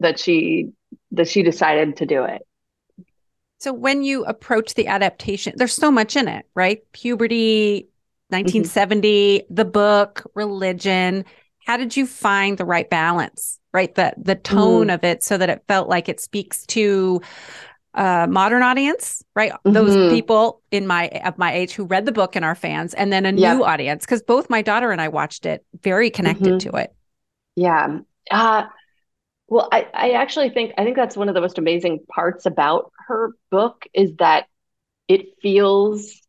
[0.00, 0.70] that she
[1.12, 2.42] that she decided to do it.
[3.64, 6.82] So when you approach the adaptation, there's so much in it, right?
[6.92, 7.88] Puberty,
[8.28, 9.54] 1970, mm-hmm.
[9.54, 11.24] the book, religion.
[11.64, 13.94] How did you find the right balance, right?
[13.94, 14.94] The the tone mm.
[14.94, 17.22] of it so that it felt like it speaks to
[17.94, 19.52] a modern audience, right?
[19.52, 19.72] Mm-hmm.
[19.72, 23.10] Those people in my of my age who read the book and are fans, and
[23.10, 23.56] then a yep.
[23.56, 26.70] new audience because both my daughter and I watched it very connected mm-hmm.
[26.70, 26.94] to it.
[27.56, 28.00] Yeah.
[28.30, 28.64] Uh,
[29.48, 32.92] well, I, I actually think I think that's one of the most amazing parts about
[33.08, 34.46] her book is that
[35.08, 36.20] it feels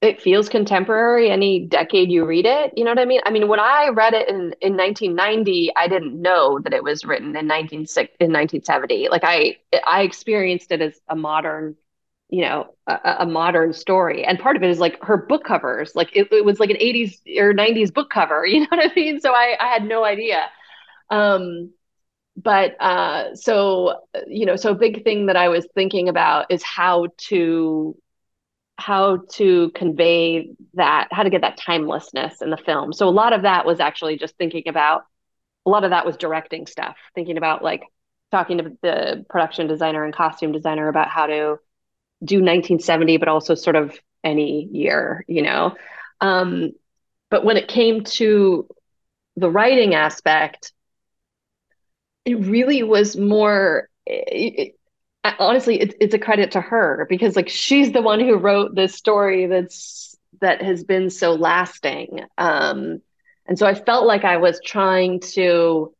[0.00, 2.72] it feels contemporary any decade you read it.
[2.76, 3.20] You know what i mean?
[3.26, 7.04] I mean when i read it in, in 1990 i didn't know that it was
[7.04, 7.86] written in 19
[8.20, 9.56] in 1970 like i
[9.86, 11.76] i experienced it as a modern
[12.30, 14.24] you know a, a modern story.
[14.24, 15.94] And part of it is like her book covers.
[15.94, 18.94] Like it, it was like an 80s or 90s book cover you know what i
[18.94, 19.20] mean?
[19.20, 20.46] So i i had no idea.
[21.10, 21.72] Um
[22.42, 26.62] but uh so you know so a big thing that i was thinking about is
[26.62, 27.96] how to
[28.78, 32.92] how to convey that, how to get that timelessness in the film.
[32.92, 35.04] So a lot of that was actually just thinking about,
[35.66, 37.82] a lot of that was directing stuff, thinking about like
[38.30, 41.58] talking to the production designer and costume designer about how to
[42.24, 45.74] do 1970, but also sort of any year, you know.
[46.20, 46.70] Um,
[47.30, 48.68] but when it came to
[49.36, 50.72] the writing aspect,
[52.28, 53.88] it really was more.
[54.06, 54.74] It,
[55.38, 58.94] honestly it's, it's a credit to her because like she's the one who wrote this
[58.94, 63.00] story that's that has been so lasting um
[63.46, 65.92] and so i felt like i was trying to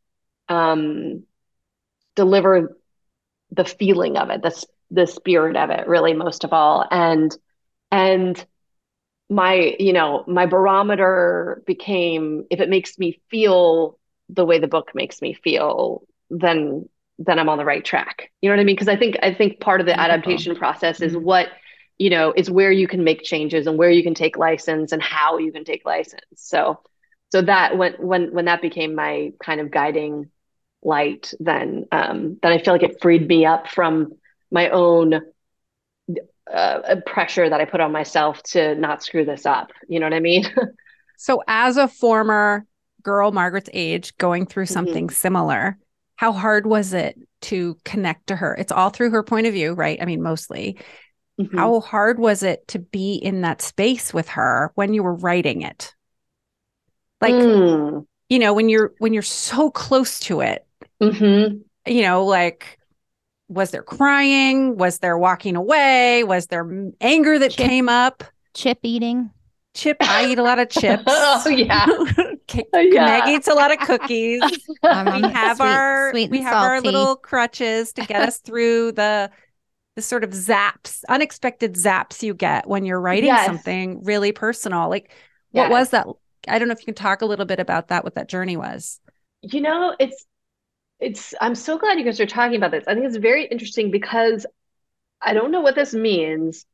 [0.47, 1.23] um
[2.15, 2.77] deliver
[3.51, 7.37] the feeling of it the the spirit of it really most of all and
[7.91, 8.45] and
[9.29, 13.97] my you know my barometer became if it makes me feel
[14.29, 16.87] the way the book makes me feel then
[17.19, 18.31] then I'm on the right track.
[18.41, 18.75] You know what I mean?
[18.75, 21.25] Because I think I think part of the adaptation process is mm-hmm.
[21.25, 21.49] what
[21.97, 25.01] you know is where you can make changes and where you can take license and
[25.01, 26.23] how you can take license.
[26.35, 26.79] So
[27.31, 30.29] so that when when when that became my kind of guiding
[30.81, 34.13] light, then um, then I feel like it freed me up from
[34.49, 35.21] my own
[36.51, 39.71] uh, pressure that I put on myself to not screw this up.
[39.87, 40.45] You know what I mean?
[41.17, 42.65] so as a former
[43.03, 44.73] girl Margaret's age going through mm-hmm.
[44.73, 45.15] something mm-hmm.
[45.15, 45.77] similar
[46.19, 48.53] how hard was it to connect to her?
[48.59, 49.97] It's all through her point of view, right?
[50.01, 50.77] I mean, mostly.
[51.39, 51.57] Mm-hmm.
[51.57, 55.61] How hard was it to be in that space with her when you were writing
[55.61, 55.95] it?
[57.21, 58.05] Like, mm.
[58.27, 60.67] you know, when you're when you're so close to it,
[61.01, 61.59] mm-hmm.
[61.89, 62.77] you know, like
[63.47, 64.75] was there crying?
[64.75, 66.25] Was there walking away?
[66.25, 68.25] Was there anger that chip, came up?
[68.53, 69.31] Chip eating.
[69.75, 69.97] Chip.
[70.01, 71.03] I eat a lot of chips.
[71.07, 71.85] oh yeah.
[72.73, 73.05] yeah.
[73.05, 74.41] Meg eats a lot of cookies.
[74.81, 76.67] Um, we have sweet, our sweet we have salty.
[76.67, 79.29] our little crutches to get us through the
[79.95, 83.45] the sort of zaps, unexpected zaps you get when you're writing yes.
[83.45, 84.89] something really personal.
[84.89, 85.11] Like
[85.51, 85.71] what yes.
[85.71, 86.07] was that?
[86.47, 88.55] I don't know if you can talk a little bit about that, what that journey
[88.55, 89.01] was.
[89.41, 90.25] You know, it's
[90.99, 92.85] it's I'm so glad you guys are talking about this.
[92.87, 94.45] I think it's very interesting because
[95.21, 96.65] I don't know what this means,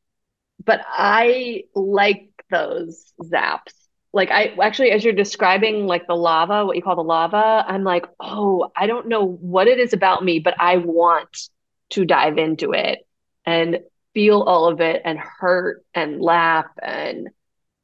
[0.64, 3.74] but I like those zaps
[4.16, 7.84] like I actually as you're describing like the lava, what you call the lava, I'm
[7.84, 11.50] like, "Oh, I don't know what it is about me, but I want
[11.90, 13.06] to dive into it
[13.46, 13.82] and
[14.14, 17.28] feel all of it and hurt and laugh and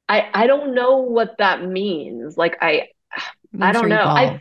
[0.08, 2.38] I I don't know what that means.
[2.38, 2.88] Like I
[3.60, 3.98] I don't know.
[4.02, 4.40] I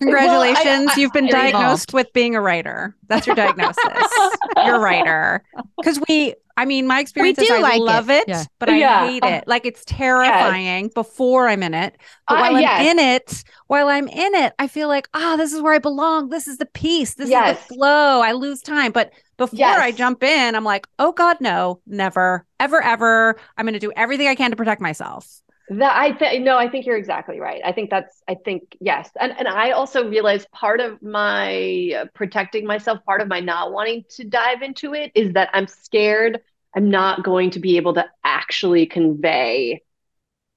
[0.00, 0.64] Congratulations.
[0.64, 1.92] Well, I, I, You've been diagnosed evolved.
[1.94, 2.94] with being a writer.
[3.06, 3.82] That's your diagnosis.
[4.56, 5.42] You're a writer.
[5.78, 8.44] Because we, I mean, my experience is I like love it, it yeah.
[8.58, 9.06] but I yeah.
[9.06, 9.44] hate it.
[9.46, 10.92] Like it's terrifying yes.
[10.92, 11.96] before I'm in it.
[12.26, 12.80] But uh, while yes.
[12.80, 15.74] I'm in it, while I'm in it, I feel like, ah, oh, this is where
[15.74, 16.30] I belong.
[16.30, 17.14] This is the peace.
[17.14, 17.56] This yes.
[17.56, 18.22] is the flow.
[18.22, 18.90] I lose time.
[18.90, 23.36] But before I jump in, I'm like, oh God, no, never, ever, ever.
[23.56, 25.40] I'm going to do everything I can to protect myself.
[25.70, 27.60] That I think no, I think you're exactly right.
[27.62, 32.04] I think that's I think yes, and and I also realized part of my uh,
[32.14, 36.40] protecting myself, part of my not wanting to dive into it is that I'm scared
[36.74, 39.82] I'm not going to be able to actually convey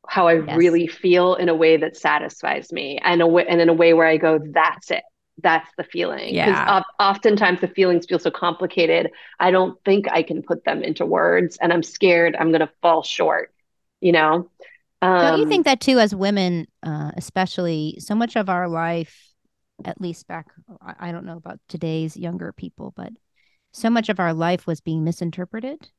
[0.07, 0.57] how I yes.
[0.57, 3.93] really feel in a way that satisfies me, and a way, and in a way
[3.93, 5.03] where I go, that's it,
[5.43, 6.35] that's the feeling.
[6.35, 6.81] Because yeah.
[6.99, 11.57] oftentimes the feelings feel so complicated, I don't think I can put them into words,
[11.57, 13.53] and I'm scared I'm going to fall short.
[13.99, 14.49] You know.
[15.01, 19.29] Um, Don't you think that too, as women, uh, especially, so much of our life,
[19.83, 20.47] at least back,
[20.99, 23.11] I don't know about today's younger people, but
[23.71, 25.89] so much of our life was being misinterpreted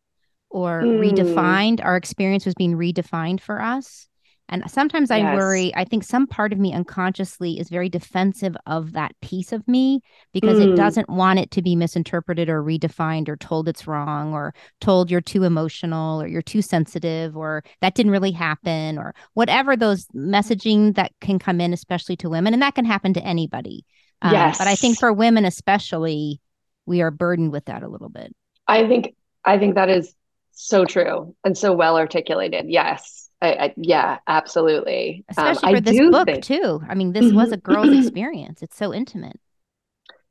[0.51, 1.01] or mm.
[1.01, 1.85] redefined.
[1.85, 4.09] Our experience was being redefined for us.
[4.53, 8.93] And sometimes I worry, I think some part of me unconsciously is very defensive of
[8.93, 10.03] that piece of me
[10.35, 10.71] because mm.
[10.71, 15.11] it doesn't want it to be misinterpreted or redefined or told it's wrong or told
[15.11, 20.07] you're too emotional or you're too sensitive or that didn't really happen or whatever those
[20.09, 22.53] messaging that can come in, especially to women.
[22.53, 23.87] And that can happen to anybody.
[24.21, 24.59] Um, yes.
[24.59, 26.43] But I think for women, especially,
[26.85, 28.37] we are burdened with that a little bit.
[28.69, 29.15] I think,
[29.47, 30.15] I think that is
[30.51, 32.67] so true and so well articulated.
[32.69, 35.25] Yes I, I, yeah, absolutely.
[35.37, 36.45] Um, Especially um, for I this book think...
[36.45, 36.81] too.
[36.89, 38.63] I mean, this was a girl's experience.
[38.63, 39.39] It's so intimate.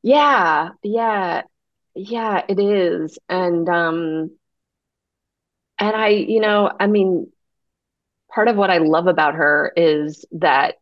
[0.01, 1.41] Yeah, yeah,
[1.93, 2.41] yeah.
[2.47, 4.31] It is, and um,
[5.77, 7.31] and I, you know, I mean,
[8.33, 10.75] part of what I love about her is that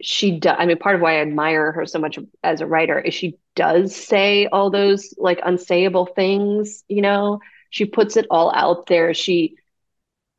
[0.00, 0.56] she does.
[0.58, 3.36] I mean, part of why I admire her so much as a writer is she
[3.54, 6.84] does say all those like unsayable things.
[6.88, 9.12] You know, she puts it all out there.
[9.12, 9.56] She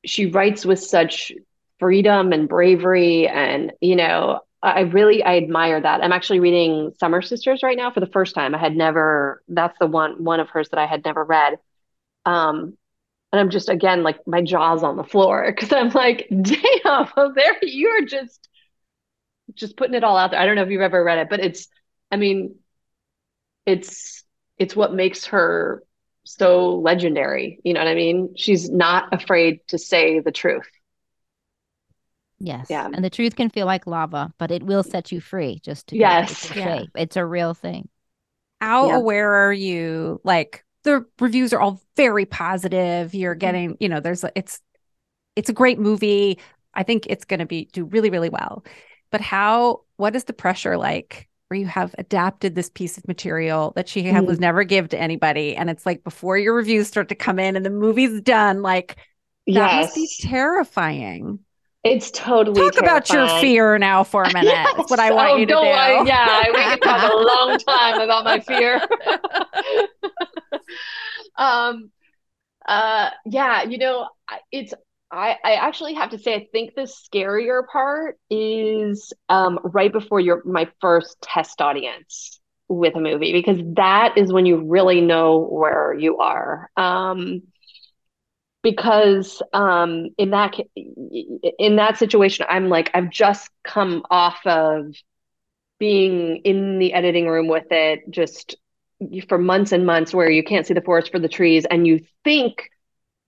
[0.06, 1.32] she writes with such
[1.80, 6.04] freedom and bravery and you know i really i admire that.
[6.04, 8.56] I'm actually reading summer sisters right now for the first time.
[8.56, 11.60] I had never that's the one one of hers that i had never read.
[12.26, 12.78] Um
[13.32, 17.58] and i'm just again like my jaws on the floor because i'm like damn there
[17.64, 18.48] you're just
[19.54, 20.40] just putting it all out there.
[20.40, 21.68] I don't know if you've ever read it but it's
[22.12, 22.56] i mean
[23.66, 24.24] it's
[24.58, 25.84] it's what makes her
[26.26, 27.60] so legendary.
[27.64, 28.34] You know what I mean?
[28.36, 30.70] She's not afraid to say the truth.
[32.40, 32.68] Yes.
[32.70, 32.90] Yeah.
[32.92, 35.98] And the truth can feel like lava, but it will set you free just to
[35.98, 36.54] yes.
[36.56, 36.84] Yeah.
[36.96, 37.88] It's a real thing.
[38.60, 38.98] How yeah.
[38.98, 40.20] aware are you?
[40.24, 43.14] Like the reviews are all very positive.
[43.14, 43.40] You're mm-hmm.
[43.40, 44.62] getting, you know, there's it's
[45.36, 46.40] it's a great movie.
[46.74, 48.66] I think it's going to be do really really well.
[49.12, 53.72] But how what is the pressure like where you have adapted this piece of material
[53.76, 54.26] that she mm.
[54.26, 57.56] was never give to anybody and it's like before your reviews start to come in
[57.56, 58.96] and the movie's done like
[59.48, 59.86] that yes.
[59.86, 61.40] must be terrifying
[61.84, 62.98] it's totally talk terrifying.
[62.98, 64.74] about your fear now for a minute yes.
[64.76, 67.16] that's what i want oh, you to do yeah, I, yeah we can talk a
[67.48, 68.82] long time about my fear
[71.38, 71.92] um
[72.68, 74.10] uh yeah you know
[74.52, 74.74] it's
[75.16, 80.20] I, I actually have to say, I think the scarier part is um, right before
[80.20, 85.40] your my first test audience with a movie because that is when you really know
[85.40, 86.70] where you are.
[86.76, 87.44] Um,
[88.62, 90.56] because um, in that
[91.60, 94.96] in that situation, I'm like I've just come off of
[95.80, 98.56] being in the editing room with it, just
[99.30, 102.02] for months and months, where you can't see the forest for the trees, and you
[102.24, 102.70] think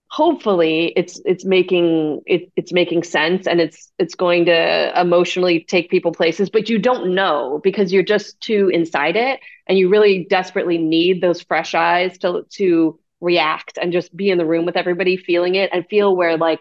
[0.09, 5.89] hopefully it's it's making it, it's making sense and it's it's going to emotionally take
[5.89, 10.25] people places but you don't know because you're just too inside it and you really
[10.29, 14.77] desperately need those fresh eyes to to react and just be in the room with
[14.77, 16.59] everybody feeling it and feel where like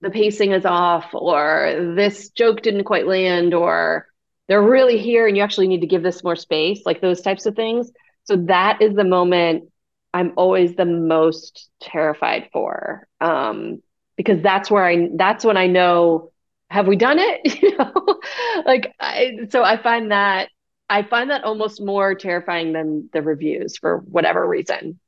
[0.00, 4.06] the pacing is off or this joke didn't quite land or
[4.48, 7.46] they're really here and you actually need to give this more space like those types
[7.46, 7.90] of things.
[8.24, 9.69] So that is the moment
[10.12, 13.06] I'm always the most terrified for.
[13.20, 13.82] Um,
[14.16, 16.30] because that's where I that's when I know
[16.68, 17.62] have we done it?
[17.62, 18.20] you know,
[18.66, 20.50] like I, so I find that
[20.88, 24.98] I find that almost more terrifying than the reviews for whatever reason.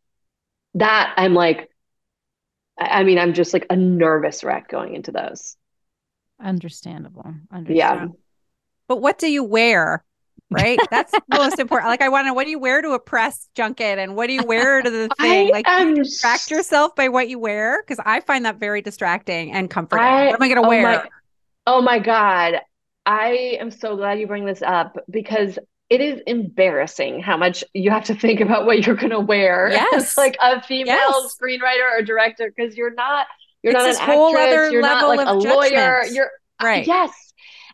[0.75, 1.71] That I'm like,
[2.79, 5.57] I mean, I'm just like a nervous wreck going into those.
[6.41, 7.35] Understandable.
[7.51, 7.75] Understandable.
[7.77, 8.07] Yeah.
[8.89, 10.05] But what do you wear
[10.51, 10.79] right?
[10.91, 11.89] That's most important.
[11.89, 14.35] Like, I want to what do you wear to a press junket and what do
[14.35, 15.51] you wear to the thing?
[15.51, 15.95] like, am...
[15.95, 20.05] distract yourself by what you wear because I find that very distracting and comforting.
[20.05, 20.83] I, what am I going to oh wear?
[20.83, 21.09] My,
[21.67, 22.61] oh my god,
[23.07, 25.59] I am so glad you bring this up because
[25.91, 29.69] it is embarrassing how much you have to think about what you're going to wear.
[29.71, 31.37] Yes, like a female yes.
[31.37, 33.27] screenwriter or director because you're not
[33.63, 35.73] you're it's not an whole actress, other you're level not like a judgment.
[35.73, 36.05] lawyer.
[36.11, 36.31] You're
[36.63, 36.87] right.
[36.87, 37.13] Yes.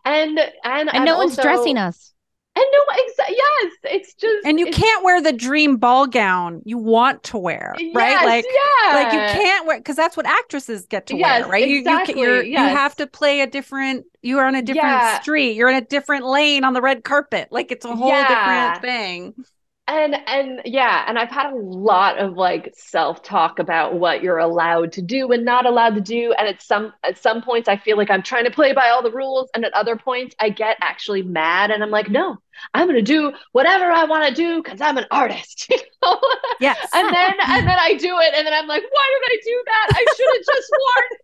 [0.04, 2.12] And and and no one's dressing us.
[2.58, 6.76] And no, exa- yes, it's just And you can't wear the dream ball gown you
[6.76, 8.10] want to wear, right?
[8.10, 8.94] Yes, like yeah.
[8.94, 11.68] like you can't wear because that's what actresses get to yes, wear, right?
[11.68, 12.20] Exactly.
[12.20, 12.70] You you, yes.
[12.70, 15.20] you have to play a different you are on a different yeah.
[15.20, 17.48] street, you're in a different lane on the red carpet.
[17.52, 18.74] Like it's a whole yeah.
[18.74, 19.44] different thing
[19.88, 24.92] and and yeah and i've had a lot of like self-talk about what you're allowed
[24.92, 27.96] to do and not allowed to do and at some at some points i feel
[27.96, 30.76] like i'm trying to play by all the rules and at other points i get
[30.82, 32.36] actually mad and i'm like no
[32.74, 36.20] i'm going to do whatever i want to do because i'm an artist you know?
[36.60, 39.40] yes and then and then i do it and then i'm like why did i
[39.42, 41.18] do that i should have just worn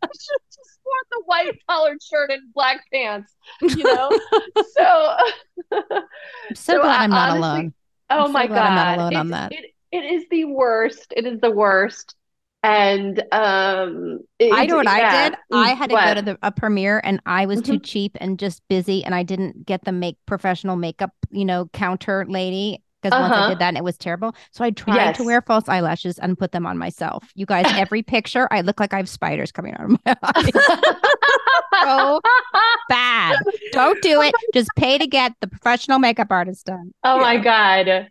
[0.00, 4.10] I should have just worn the white collared shirt and black pants, you know.
[4.76, 5.16] so,
[5.72, 7.74] I'm so, so glad I, am not honestly, alone.
[8.10, 9.52] Oh my god, I'm not alone it, on that.
[9.52, 11.12] It, it is the worst.
[11.16, 12.14] It is the worst.
[12.62, 14.92] and um it, I know what yeah.
[14.92, 15.38] I did.
[15.52, 16.06] I had to what?
[16.06, 17.74] go to the, a premiere and I was mm-hmm.
[17.74, 21.70] too cheap and just busy and I didn't get the make professional makeup, you know,
[21.72, 23.22] counter lady because uh-huh.
[23.22, 23.48] once I uh-huh.
[23.50, 24.34] did that and it was terrible.
[24.52, 25.16] So I tried yes.
[25.18, 27.30] to wear false eyelashes and put them on myself.
[27.34, 30.50] You guys, every picture I look like I have spiders coming out of my eyes.
[31.84, 32.20] so
[32.88, 33.36] bad.
[33.72, 34.34] Don't do it.
[34.54, 36.92] Just pay to get the professional makeup artist done.
[37.04, 37.22] Oh yeah.
[37.22, 38.10] my god.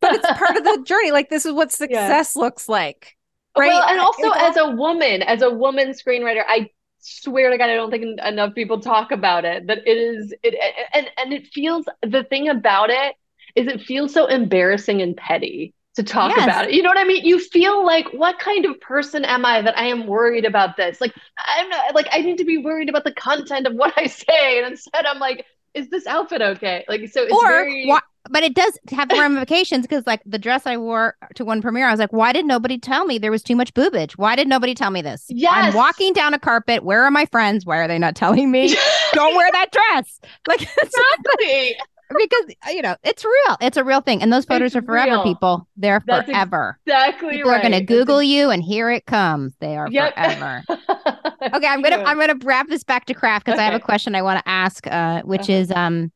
[0.00, 1.10] But it's part of the journey.
[1.10, 2.40] Like this is what success yeah.
[2.40, 3.16] looks like.
[3.56, 3.68] Right.
[3.68, 6.70] Well, and also as a woman, as a woman screenwriter, I
[7.00, 9.66] swear to God, I don't think enough people talk about it.
[9.66, 10.54] That it is it
[10.92, 13.16] and and it feels the thing about it
[13.58, 16.44] is it feels so embarrassing and petty to talk yes.
[16.44, 16.74] about it.
[16.74, 17.24] You know what I mean?
[17.24, 21.00] You feel like what kind of person am I that I am worried about this?
[21.00, 21.12] Like
[21.44, 24.58] I'm not like I need to be worried about the content of what I say,
[24.58, 25.44] and instead I'm like,
[25.74, 26.84] is this outfit okay?
[26.88, 27.92] Like so, it's or very
[28.30, 31.90] but it does have ramifications because like the dress I wore to one premiere, I
[31.90, 34.12] was like, why did nobody tell me there was too much boobage?
[34.12, 35.26] Why did nobody tell me this?
[35.28, 35.52] Yes.
[35.54, 36.84] I'm walking down a carpet.
[36.84, 37.64] Where are my friends?
[37.64, 38.76] Why are they not telling me?
[39.12, 40.20] Don't wear that dress.
[40.46, 41.76] Like exactly.
[42.16, 43.56] Because you know it's real.
[43.60, 45.10] It's a real thing, and those photos it's are forever.
[45.10, 45.24] Real.
[45.24, 46.78] People, they're That's forever.
[46.86, 47.36] Exactly.
[47.36, 47.58] People right.
[47.58, 49.54] are going to Google you, and here it comes.
[49.60, 50.14] They are yep.
[50.14, 50.64] forever.
[50.70, 53.66] okay, I'm gonna I'm gonna wrap this back to craft because okay.
[53.66, 55.52] I have a question I want to ask, uh, which uh-huh.
[55.52, 56.12] is um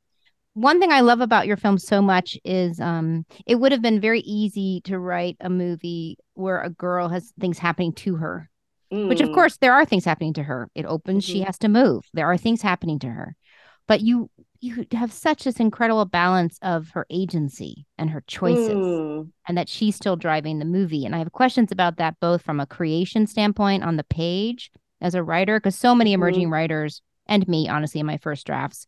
[0.55, 4.00] one thing I love about your film so much is um it would have been
[4.00, 8.50] very easy to write a movie where a girl has things happening to her.
[8.92, 9.09] Mm.
[9.09, 9.35] Which of mm.
[9.35, 10.68] course there are things happening to her.
[10.74, 11.33] It opens, mm-hmm.
[11.33, 12.05] she has to move.
[12.12, 13.37] There are things happening to her.
[13.88, 14.31] But you
[14.62, 19.29] you have such this incredible balance of her agency and her choices mm.
[19.48, 21.05] and that she's still driving the movie.
[21.05, 24.70] And I have questions about that both from a creation standpoint on the page
[25.01, 26.53] as a writer because so many emerging mm.
[26.53, 28.87] writers and me honestly in my first drafts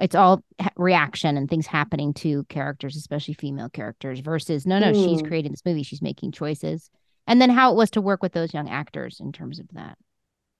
[0.00, 0.42] it's all
[0.76, 5.04] reaction and things happening to characters, especially female characters, versus no, no, mm.
[5.04, 6.90] she's creating this movie, she's making choices.
[7.28, 9.96] And then how it was to work with those young actors in terms of that.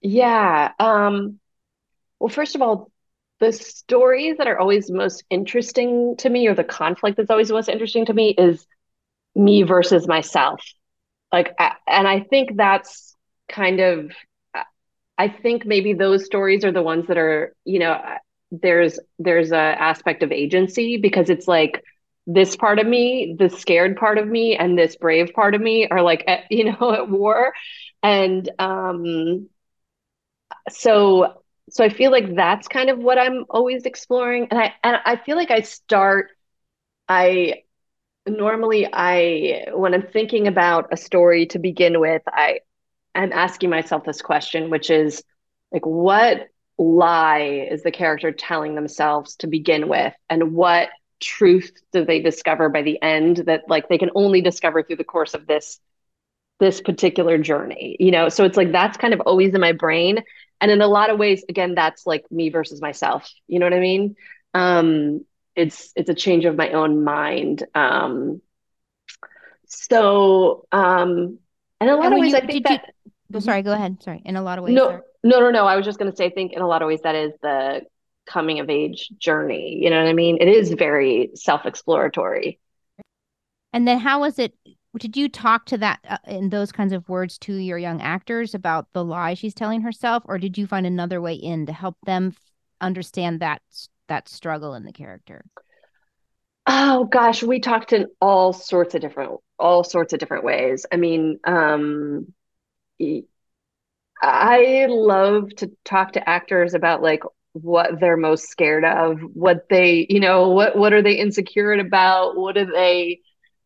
[0.01, 0.71] Yeah.
[0.79, 1.39] Um,
[2.19, 2.89] well, first of all,
[3.43, 7.69] the stories that are always most interesting to me, or the conflict that's always most
[7.69, 8.65] interesting to me, is
[9.35, 10.61] me versus myself.
[11.31, 11.55] Like,
[11.87, 13.15] and I think that's
[13.49, 14.11] kind of,
[15.17, 18.01] I think maybe those stories are the ones that are, you know,
[18.51, 21.83] there's there's a aspect of agency because it's like
[22.27, 25.87] this part of me the scared part of me and this brave part of me
[25.87, 27.51] are like at, you know at war
[28.03, 29.47] and um
[30.69, 31.42] so
[31.73, 35.17] so i feel like that's kind of what i'm always exploring and i and i
[35.17, 36.29] feel like i start
[37.09, 37.63] i
[38.27, 42.59] normally i when i'm thinking about a story to begin with i
[43.15, 45.23] i'm asking myself this question which is
[45.73, 50.13] like what lie is the character telling themselves to begin with?
[50.29, 54.83] And what truth do they discover by the end that like they can only discover
[54.83, 55.79] through the course of this
[56.59, 58.29] this particular journey you know?
[58.29, 60.23] So it's like that's kind of always in my brain
[60.63, 63.73] and in a lot of ways again that's like me versus myself you know what
[63.73, 64.15] i mean
[64.55, 65.23] um
[65.55, 68.41] it's it's a change of my own mind um
[69.67, 71.37] so um
[71.79, 74.01] and a lot and of ways you, i think that you, oh, sorry go ahead
[74.01, 75.65] sorry in a lot of ways no no, no, no.
[75.65, 77.31] I was just going to say, I think in a lot of ways that is
[77.41, 77.83] the
[78.25, 79.79] coming of age journey.
[79.81, 80.37] You know what I mean?
[80.39, 82.59] It is very self exploratory.
[83.71, 84.53] And then how was it?
[84.97, 88.53] Did you talk to that uh, in those kinds of words to your young actors
[88.53, 91.97] about the lie she's telling herself, or did you find another way in to help
[92.05, 92.35] them
[92.79, 93.61] understand that
[94.07, 95.45] that struggle in the character?
[96.67, 100.85] Oh gosh, we talked in all sorts of different all sorts of different ways.
[100.91, 102.27] I mean, um
[104.21, 110.07] I love to talk to actors about like what they're most scared of, what they,
[110.09, 113.19] you know, what what are they insecure about, what do they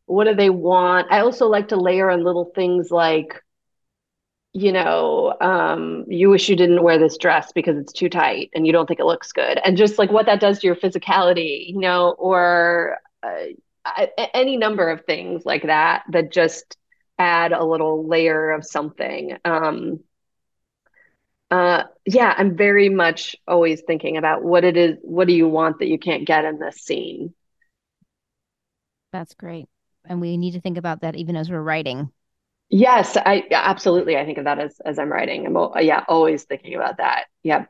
[0.08, 1.08] what do they want?
[1.12, 3.42] I also like to layer on little things like
[4.54, 8.66] you know, um, you wish you didn't wear this dress because it's too tight and
[8.66, 9.60] you don't think it looks good.
[9.64, 14.90] And just like what that does to your physicality, you know, or uh, any number
[14.90, 16.76] of things like that that just
[17.20, 19.38] add a little layer of something.
[19.46, 20.00] Um,
[21.52, 24.98] uh, yeah, I'm very much always thinking about what it is.
[25.02, 27.34] What do you want that you can't get in this scene?
[29.14, 29.70] That's great,
[30.10, 32.12] and we need to think about that even as we're writing.
[32.70, 34.18] Yes, I absolutely.
[34.18, 35.46] I think of that as as I'm writing.
[35.46, 37.26] I'm yeah, always thinking about that.
[37.44, 37.66] Yeah.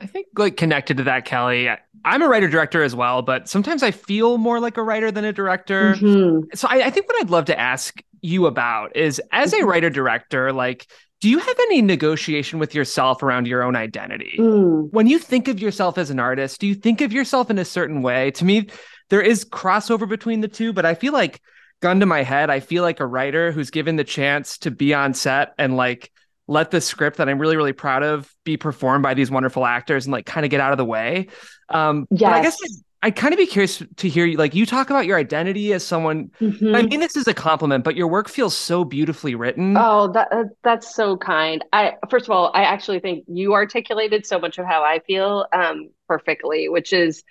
[0.00, 1.68] I think like connected to that, Kelly.
[2.04, 5.24] I'm a writer director as well, but sometimes I feel more like a writer than
[5.24, 5.94] a director.
[5.94, 6.54] Mm-hmm.
[6.54, 9.66] So I, I, think what I'd love to ask you about is as a mm-hmm.
[9.66, 10.86] writer director, like
[11.24, 14.34] do you have any negotiation with yourself around your own identity?
[14.38, 14.92] Mm.
[14.92, 17.64] When you think of yourself as an artist, do you think of yourself in a
[17.64, 18.30] certain way?
[18.32, 18.68] To me,
[19.10, 21.40] there is crossover between the two, but I feel like
[21.80, 24.94] gun to my head, I feel like a writer who's given the chance to be
[24.94, 26.10] on set and like
[26.46, 30.06] let the script that I'm really, really proud of be performed by these wonderful actors
[30.06, 31.28] and like kind of get out of the way.
[31.68, 32.32] Um, yes.
[32.32, 32.56] I guess
[33.04, 35.84] I'd kind of be curious to hear you like you talk about your identity as
[35.84, 36.30] someone.
[36.40, 36.74] Mm-hmm.
[36.74, 39.76] I mean, this is a compliment, but your work feels so beautifully written.
[39.78, 41.62] Oh, that uh, that's so kind.
[41.74, 45.44] I first of all, I actually think you articulated so much of how I feel
[45.52, 47.22] um, perfectly, which is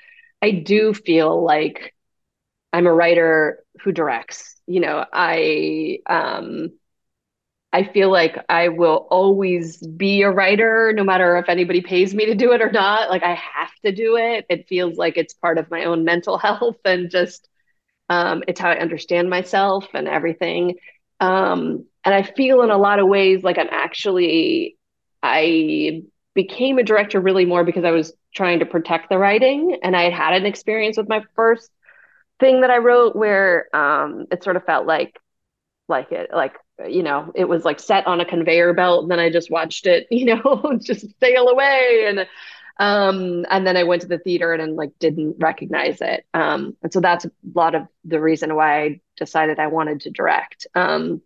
[0.43, 1.95] I do feel like
[2.73, 4.55] I'm a writer who directs.
[4.67, 6.73] You know, I um,
[7.71, 12.27] I feel like I will always be a writer, no matter if anybody pays me
[12.27, 13.09] to do it or not.
[13.09, 14.45] Like I have to do it.
[14.49, 17.49] It feels like it's part of my own mental health and just
[18.09, 20.75] um, it's how I understand myself and everything.
[21.21, 24.77] Um, and I feel in a lot of ways like I'm actually
[25.23, 29.95] I became a director really more because I was trying to protect the writing, and
[29.95, 31.71] I had had an experience with my first
[32.39, 35.19] thing that I wrote where um, it sort of felt like
[35.87, 36.55] like it like
[36.87, 39.03] you know, it was like set on a conveyor belt.
[39.03, 42.05] And then I just watched it, you know, just sail away.
[42.07, 42.27] And
[42.79, 46.25] um, and then I went to the theater and, and like didn't recognize it.
[46.33, 50.09] Um, and so that's a lot of the reason why I decided I wanted to
[50.09, 50.65] direct.
[50.73, 51.21] Um,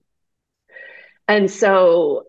[1.27, 2.23] and so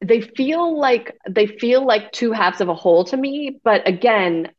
[0.00, 3.58] they feel like they feel like two halves of a whole to me.
[3.64, 4.50] But again,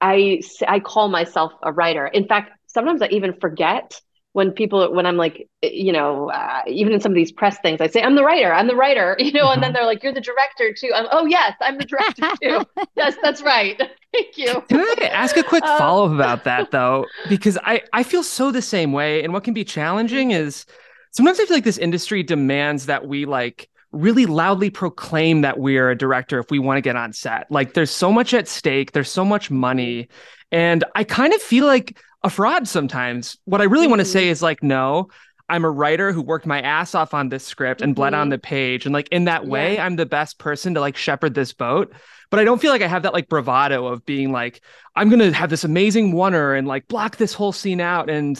[0.00, 2.06] I I call myself a writer.
[2.06, 4.00] In fact, sometimes I even forget
[4.36, 7.80] when people when i'm like you know uh, even in some of these press things
[7.80, 9.78] i say i'm the writer i'm the writer you know and then uh-huh.
[9.78, 12.62] they're like you're the director too I'm, oh yes i'm the director too
[12.96, 13.80] yes that's right
[14.12, 18.02] thank you can i ask a quick uh, follow-up about that though because i i
[18.02, 20.66] feel so the same way and what can be challenging is
[21.12, 25.90] sometimes i feel like this industry demands that we like really loudly proclaim that we're
[25.90, 28.92] a director if we want to get on set like there's so much at stake
[28.92, 30.08] there's so much money
[30.52, 33.38] and i kind of feel like a fraud sometimes.
[33.44, 33.92] What I really mm-hmm.
[33.92, 35.08] want to say is like, no,
[35.48, 38.00] I'm a writer who worked my ass off on this script and mm-hmm.
[38.00, 38.30] bled on mm-hmm.
[38.30, 38.84] the page.
[38.84, 39.86] And like in that way, yeah.
[39.86, 41.94] I'm the best person to like shepherd this boat.
[42.28, 44.60] But I don't feel like I have that like bravado of being like,
[44.96, 48.10] I'm gonna have this amazing oneer and like block this whole scene out.
[48.10, 48.36] And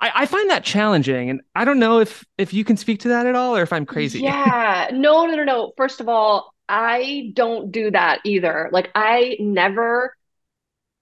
[0.00, 1.30] I, I find that challenging.
[1.30, 3.72] And I don't know if if you can speak to that at all or if
[3.72, 4.20] I'm crazy.
[4.20, 4.88] Yeah.
[4.92, 5.72] No, no, no, no.
[5.76, 8.68] First of all, I don't do that either.
[8.72, 10.14] Like I never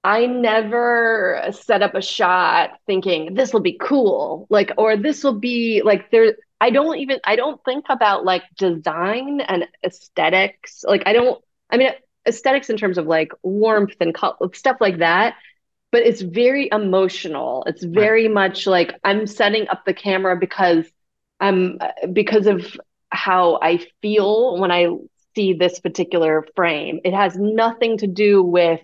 [0.04, 5.38] I never set up a shot thinking this will be cool, like, or this will
[5.38, 6.36] be like there.
[6.60, 10.84] I don't even, I don't think about like design and aesthetics.
[10.84, 11.90] Like, I don't, I mean,
[12.26, 14.16] aesthetics in terms of like warmth and
[14.54, 15.36] stuff like that.
[15.92, 17.64] But it's very emotional.
[17.66, 18.34] It's very right.
[18.34, 20.86] much like I'm setting up the camera because
[21.38, 21.78] I'm,
[22.12, 22.76] because of
[23.10, 24.88] how I feel when I
[25.34, 27.00] see this particular frame.
[27.04, 28.80] It has nothing to do with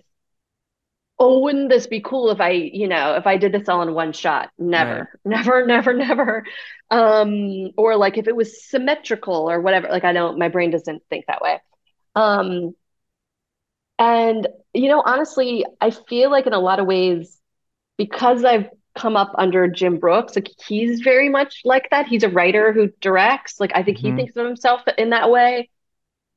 [1.18, 3.92] oh, wouldn't this be cool if I, you know, if I did this all in
[3.92, 4.50] one shot?
[4.58, 5.08] Never, right.
[5.24, 6.44] never, never, never.
[6.90, 11.02] Um, or like if it was symmetrical or whatever, like I don't, my brain doesn't
[11.10, 11.60] think that way.
[12.14, 12.74] Um,
[13.98, 17.38] and, you know, honestly, I feel like in a lot of ways,
[17.96, 22.06] because I've come up under Jim Brooks, like he's very much like that.
[22.06, 23.60] He's a writer who directs.
[23.60, 24.16] Like I think mm-hmm.
[24.16, 25.70] he thinks of himself in that way.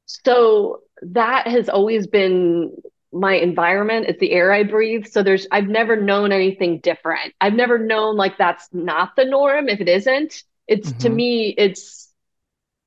[0.06, 2.72] So that has always been
[3.14, 7.54] my environment it's the air i breathe so there's i've never known anything different i've
[7.54, 10.98] never known like that's not the norm if it isn't it's mm-hmm.
[11.00, 12.14] to me it's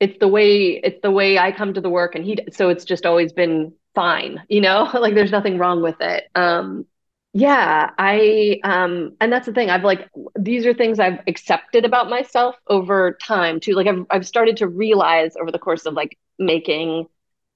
[0.00, 2.86] it's the way it's the way i come to the work and he so it's
[2.86, 6.86] just always been fine you know like there's nothing wrong with it um
[7.32, 12.08] yeah i um and that's the thing i've like these are things i've accepted about
[12.08, 16.16] myself over time too like i've, I've started to realize over the course of like
[16.38, 17.06] making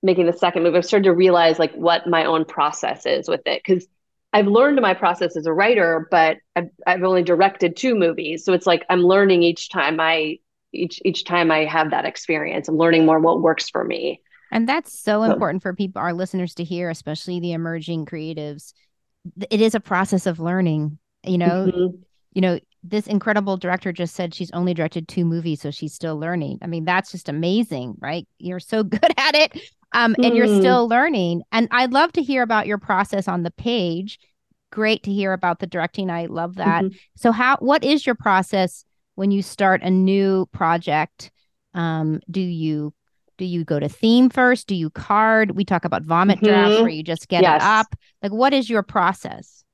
[0.03, 3.43] making the second movie, I've started to realize like what my own process is with
[3.47, 3.65] it.
[3.65, 3.87] Cause
[4.33, 8.45] I've learned my process as a writer, but I've, I've only directed two movies.
[8.45, 10.39] So it's like I'm learning each time I
[10.73, 12.69] each each time I have that experience.
[12.69, 14.21] I'm learning more what works for me.
[14.51, 18.73] And that's so, so important for people, our listeners to hear, especially the emerging creatives.
[19.51, 21.67] It is a process of learning, you know.
[21.67, 21.97] Mm-hmm.
[22.33, 26.19] You know, this incredible director just said she's only directed two movies, so she's still
[26.19, 26.59] learning.
[26.63, 28.27] I mean, that's just amazing, right?
[28.39, 29.53] You're so good at it
[29.93, 30.37] um, and mm.
[30.37, 30.59] you're hmm.
[30.59, 31.43] still learning.
[31.53, 34.19] And I'd love to hear about your process on the page.
[34.71, 36.11] Great to hear about the directing.
[36.11, 36.85] I love that.
[36.85, 36.97] Mm-hmm.
[37.17, 38.85] So, how what is your process
[39.15, 41.31] when you start a new project?
[41.75, 42.93] Um, do you
[43.39, 44.67] do you go to theme first?
[44.67, 45.53] Do you card?
[45.53, 46.47] We talk about vomit mm-hmm.
[46.47, 47.63] drafts where you just get yes.
[47.63, 47.87] it up.
[48.23, 49.65] Like, what is your process?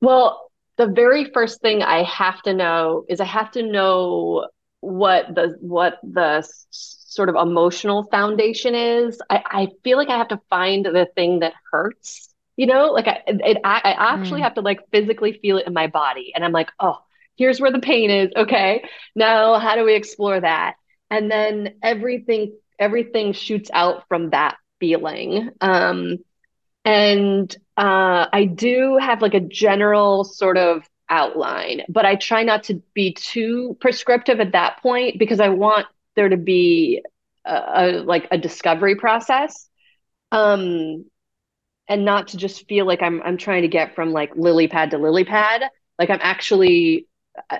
[0.00, 4.48] Well, the very first thing I have to know is I have to know
[4.80, 9.20] what the what the sort of emotional foundation is.
[9.30, 13.06] I, I feel like I have to find the thing that hurts, you know, like
[13.06, 14.44] I, it, I, I actually mm.
[14.44, 16.32] have to like physically feel it in my body.
[16.34, 16.98] And I'm like, oh,
[17.36, 18.30] here's where the pain is.
[18.34, 18.82] Okay.
[19.14, 20.74] Now how do we explore that?
[21.10, 25.50] And then everything everything shoots out from that feeling.
[25.60, 26.18] Um,
[26.84, 32.64] and uh, I do have like a general sort of outline, but I try not
[32.64, 37.02] to be too prescriptive at that point because I want there to be
[37.44, 39.68] a, a like a discovery process.
[40.32, 41.04] Um,
[41.88, 44.90] and not to just feel like I'm I'm trying to get from like lily pad
[44.90, 45.62] to lily pad.
[45.98, 47.06] Like I'm actually
[47.50, 47.58] uh,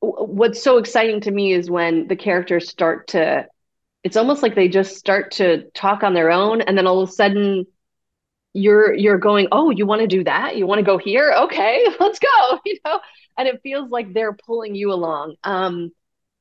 [0.00, 3.46] what's so exciting to me is when the characters start to
[4.04, 7.08] it's almost like they just start to talk on their own and then all of
[7.08, 7.66] a sudden
[8.54, 10.56] you're you're going oh you want to do that?
[10.56, 11.32] You want to go here?
[11.44, 13.00] Okay let's go you know?
[13.38, 15.36] And it feels like they're pulling you along.
[15.44, 15.92] Um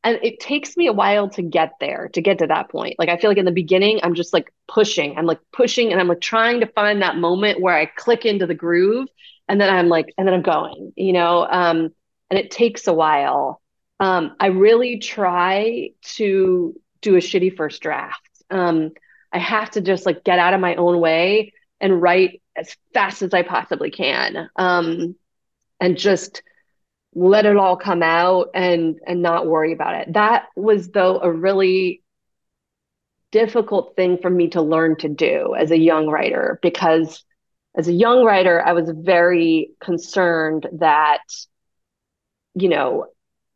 [0.03, 2.95] and it takes me a while to get there to get to that point.
[2.99, 5.18] Like i feel like in the beginning i'm just like pushing.
[5.18, 8.47] I'm like pushing and i'm like trying to find that moment where i click into
[8.47, 9.07] the groove
[9.47, 11.47] and then i'm like and then i'm going you know?
[11.49, 11.91] Um
[12.30, 13.62] and it takes a while.
[13.99, 18.91] Um i really try to do a shitty first draft um
[19.32, 23.22] i have to just like get out of my own way and write as fast
[23.22, 24.49] as I possibly can.
[24.56, 25.16] Um,
[25.80, 26.43] and just
[27.14, 30.14] let it all come out and and not worry about it.
[30.14, 32.04] That was though a really
[33.32, 37.24] difficult thing for me to learn to do as a young writer because
[37.76, 41.24] as a young writer I was very concerned that
[42.54, 43.08] you know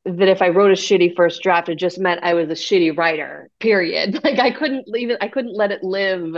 [0.05, 2.97] that if I wrote a shitty first draft it just meant I was a shitty
[2.97, 6.35] writer period like I couldn't even I couldn't let it live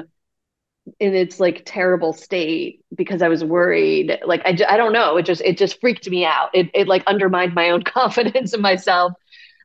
[0.99, 4.19] in its like terrible state because I was worried.
[4.25, 5.17] Like I, I don't know.
[5.17, 6.49] It just it just freaked me out.
[6.53, 9.13] It it like undermined my own confidence in myself.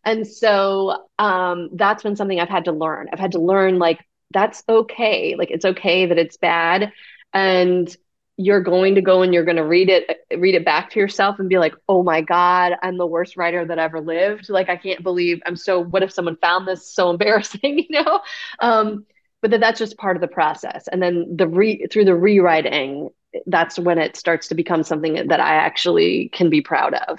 [0.05, 3.09] And so um, that's been something I've had to learn.
[3.12, 4.00] I've had to learn like
[4.32, 5.36] that's okay.
[5.36, 6.92] Like it's okay that it's bad,
[7.32, 7.94] and
[8.37, 11.39] you're going to go and you're going to read it read it back to yourself
[11.39, 14.49] and be like oh my god i'm the worst writer that ever lived.
[14.49, 18.20] Like i can't believe i'm so what if someone found this so embarrassing you know?
[18.61, 19.07] Um
[19.43, 20.87] but that that's just part of the process.
[20.87, 23.11] And then the re through the rewriting
[23.47, 27.18] that's when it starts to become something that i actually can be proud of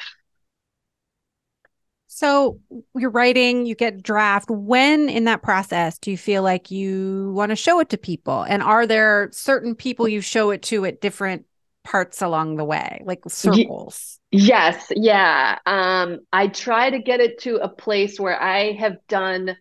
[2.14, 2.59] so
[2.95, 7.49] you're writing you get draft when in that process do you feel like you want
[7.49, 11.01] to show it to people and are there certain people you show it to at
[11.01, 11.45] different
[11.84, 17.55] parts along the way like circles yes yeah um i try to get it to
[17.57, 19.55] a place where i have done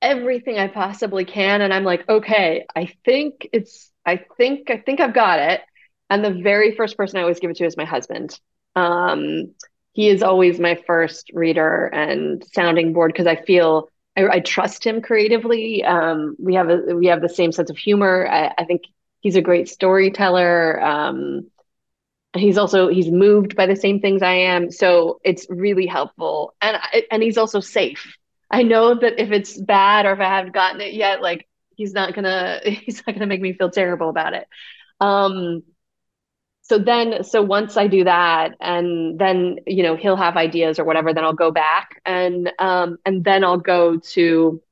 [0.00, 1.60] everything I possibly can.
[1.60, 5.60] And I'm like, okay, I think it's, I think, I think I've got it.
[6.10, 8.38] And the very first person I always give it to is my husband.
[8.74, 9.54] Um,
[9.98, 14.86] he is always my first reader and sounding board because I feel I, I, trust
[14.86, 15.82] him creatively.
[15.82, 18.24] Um, we have a we have the same sense of humor.
[18.30, 18.82] I, I think
[19.18, 20.80] he's a great storyteller.
[20.80, 21.50] Um,
[22.32, 26.54] he's also he's moved by the same things I am, so it's really helpful.
[26.60, 26.78] And
[27.10, 28.16] and he's also safe.
[28.52, 31.92] I know that if it's bad or if I haven't gotten it yet, like he's
[31.92, 34.46] not gonna he's not gonna make me feel terrible about it.
[35.00, 35.64] Um
[36.68, 40.84] so then so once I do that and then you know he'll have ideas or
[40.84, 44.62] whatever, then I'll go back and um and then I'll go to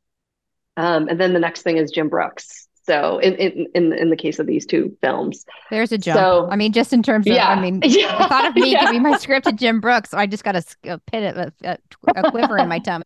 [0.76, 2.68] um and then the next thing is Jim Brooks.
[2.84, 6.18] So in in in, in the case of these two films, there's a jump.
[6.18, 8.72] So, I mean, just in terms of, yeah, I mean, yeah, the thought of me
[8.72, 8.84] yeah.
[8.84, 11.78] giving my script to Jim Brooks, so I just got a, a pit, a, a,
[12.14, 13.04] a quiver in my tummy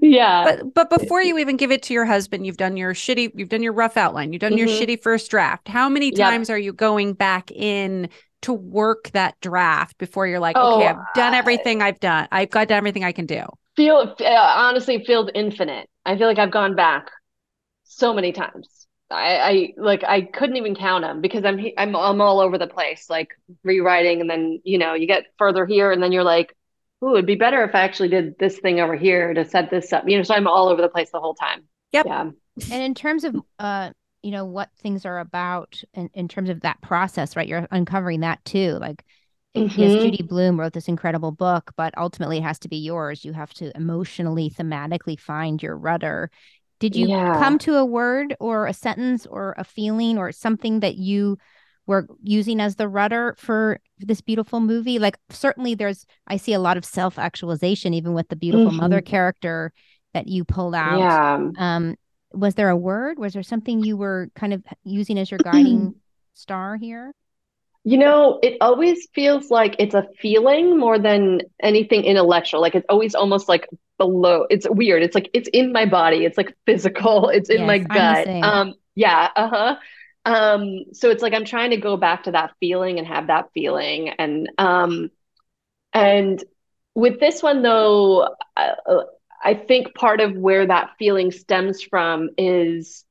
[0.00, 0.44] yeah.
[0.44, 3.48] But but before you even give it to your husband you've done your shitty you've
[3.48, 4.66] done your rough outline you've done mm-hmm.
[4.66, 5.68] your shitty first draft.
[5.68, 6.56] How many times yep.
[6.56, 8.08] are you going back in
[8.42, 12.28] to work that draft before you're like oh, okay i've done everything i've done.
[12.30, 13.42] I've got done everything i can do.
[13.76, 15.88] Feel uh, honestly feels infinite.
[16.04, 17.10] I feel like i've gone back
[17.84, 18.86] so many times.
[19.10, 22.66] I, I like I couldn't even count them because I'm I'm I'm all over the
[22.66, 23.28] place like
[23.62, 26.56] rewriting and then you know you get further here and then you're like
[27.04, 29.92] ooh, it'd be better if I actually did this thing over here to set this
[29.92, 30.08] up.
[30.08, 31.64] You know, so I'm all over the place the whole time.
[31.92, 32.06] Yep.
[32.06, 32.30] Yeah.
[32.72, 33.90] And in terms of uh,
[34.24, 37.46] you know, what things are about in, in terms of that process, right?
[37.46, 38.78] You're uncovering that too.
[38.80, 39.04] Like
[39.54, 39.78] mm-hmm.
[39.78, 43.22] yes, Judy Blume wrote this incredible book, but ultimately it has to be yours.
[43.22, 46.30] You have to emotionally, thematically find your rudder.
[46.80, 47.38] Did you yeah.
[47.38, 51.36] come to a word or a sentence or a feeling or something that you
[51.86, 56.58] were using as the rudder for this beautiful movie like certainly there's i see a
[56.58, 58.78] lot of self-actualization even with the beautiful mm-hmm.
[58.78, 59.72] mother character
[60.14, 60.98] that you pulled out.
[60.98, 61.50] Yeah.
[61.58, 61.96] um
[62.32, 63.16] was there a word?
[63.16, 65.94] Was there something you were kind of using as your guiding
[66.34, 67.12] star here?
[67.84, 72.60] You know it always feels like it's a feeling more than anything intellectual.
[72.60, 73.68] Like it's always almost like
[73.98, 75.02] below it's weird.
[75.02, 76.24] It's like it's in my body.
[76.24, 77.28] It's like physical.
[77.28, 78.28] It's in yes, my gut.
[78.28, 79.76] um yeah uh-huh
[80.24, 83.48] um so it's like i'm trying to go back to that feeling and have that
[83.54, 85.10] feeling and um
[85.92, 86.42] and
[86.94, 88.72] with this one though, uh,
[89.44, 93.04] I think part of where that feeling stems from is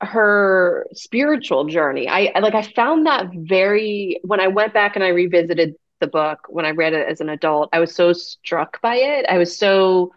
[0.00, 2.08] her spiritual journey.
[2.08, 6.06] I, I like I found that very when I went back and I revisited the
[6.06, 9.26] book when I read it as an adult, I was so struck by it.
[9.28, 10.12] I was so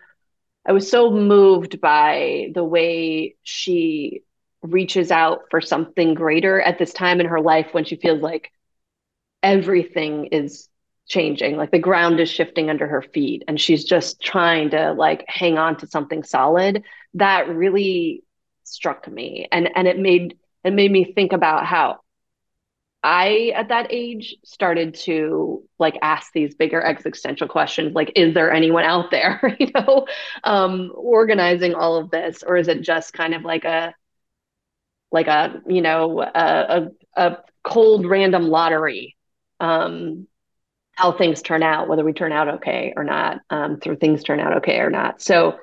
[0.68, 4.24] I was so moved by the way she
[4.64, 8.52] reaches out for something greater at this time in her life when she feels like
[9.42, 10.70] everything is
[11.06, 15.26] changing like the ground is shifting under her feet and she's just trying to like
[15.28, 16.84] hang on to something solid.
[17.16, 18.24] That really
[18.64, 22.00] struck me and and it made it made me think about how
[23.06, 28.52] I at that age started to like ask these bigger existential questions like is there
[28.52, 29.42] anyone out there?
[29.60, 30.08] You know
[30.46, 33.94] um organizing all of this or is it just kind of like a
[35.14, 39.16] like a you know a a, a cold random lottery
[39.62, 40.28] um
[40.94, 44.40] how things turn out whether we turn out okay or not um through things turn
[44.40, 45.58] out okay or not so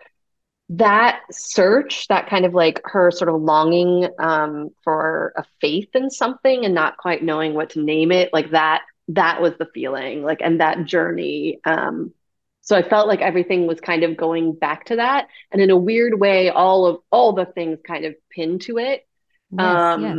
[0.71, 6.11] that search, that kind of like her sort of longing um, for a faith in
[6.11, 10.23] something and not quite knowing what to name it, like that, that was the feeling,
[10.23, 11.59] like, and that journey.
[11.65, 12.15] Um,
[12.61, 15.77] so I felt like everything was kind of going back to that, and in a
[15.77, 19.05] weird way, all of all the things kind of pinned to it.
[19.51, 20.19] Yes, um, yes.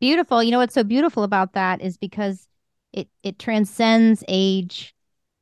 [0.00, 0.42] Beautiful.
[0.42, 2.46] You know what's so beautiful about that is because
[2.92, 4.94] it it transcends age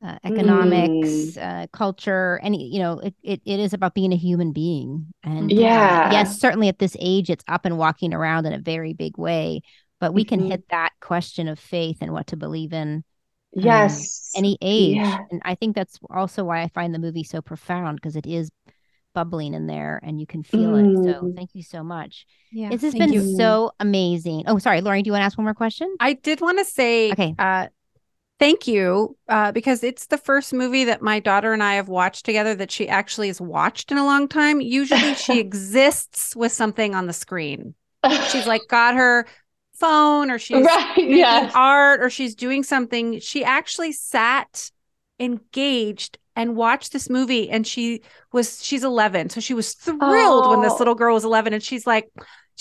[0.03, 1.37] uh, economics, mm.
[1.37, 5.05] uh, culture, and you know, it, it, it is about being a human being.
[5.23, 8.59] And yeah, uh, yes, certainly at this age, it's up and walking around in a
[8.59, 9.61] very big way.
[9.99, 10.39] But we mm-hmm.
[10.39, 13.03] can hit that question of faith and what to believe in.
[13.55, 15.19] Um, yes, any age, yeah.
[15.29, 18.49] and I think that's also why I find the movie so profound because it is
[19.13, 20.91] bubbling in there and you can feel mm.
[20.91, 21.03] it.
[21.03, 21.35] So mm.
[21.35, 22.25] thank you so much.
[22.51, 23.35] Yeah, this has been you.
[23.37, 24.43] so amazing.
[24.47, 25.95] Oh, sorry, Lorien, do you want to ask one more question?
[25.99, 27.35] I did want to say, okay.
[27.37, 27.67] Uh,
[28.39, 32.25] thank you uh, because it's the first movie that my daughter and I have watched
[32.25, 34.61] together that she actually has watched in a long time.
[34.61, 37.75] Usually she exists with something on the screen.
[38.29, 39.27] She's like got her
[39.73, 41.51] phone or she's right, making yes.
[41.55, 43.19] art or she's doing something.
[43.19, 44.71] She actually sat
[45.19, 48.01] engaged and watch this movie and she
[48.31, 50.49] was she's 11 so she was thrilled oh.
[50.49, 50.77] when this oh.
[50.77, 52.09] little girl was 11 and she's like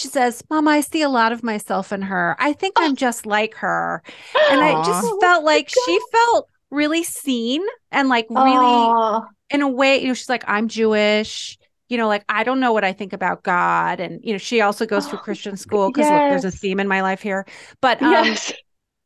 [0.00, 2.34] she says, Mom, I see a lot of myself in her.
[2.38, 4.02] I think I'm just like her.
[4.50, 9.26] And I just felt like she felt really seen and like really Aww.
[9.50, 11.58] in a way, you know, she's like, I'm Jewish.
[11.88, 14.00] You know, like I don't know what I think about God.
[14.00, 16.30] And, you know, she also goes to Christian school because yes.
[16.30, 17.44] there's a theme in my life here.
[17.80, 18.52] But um yes.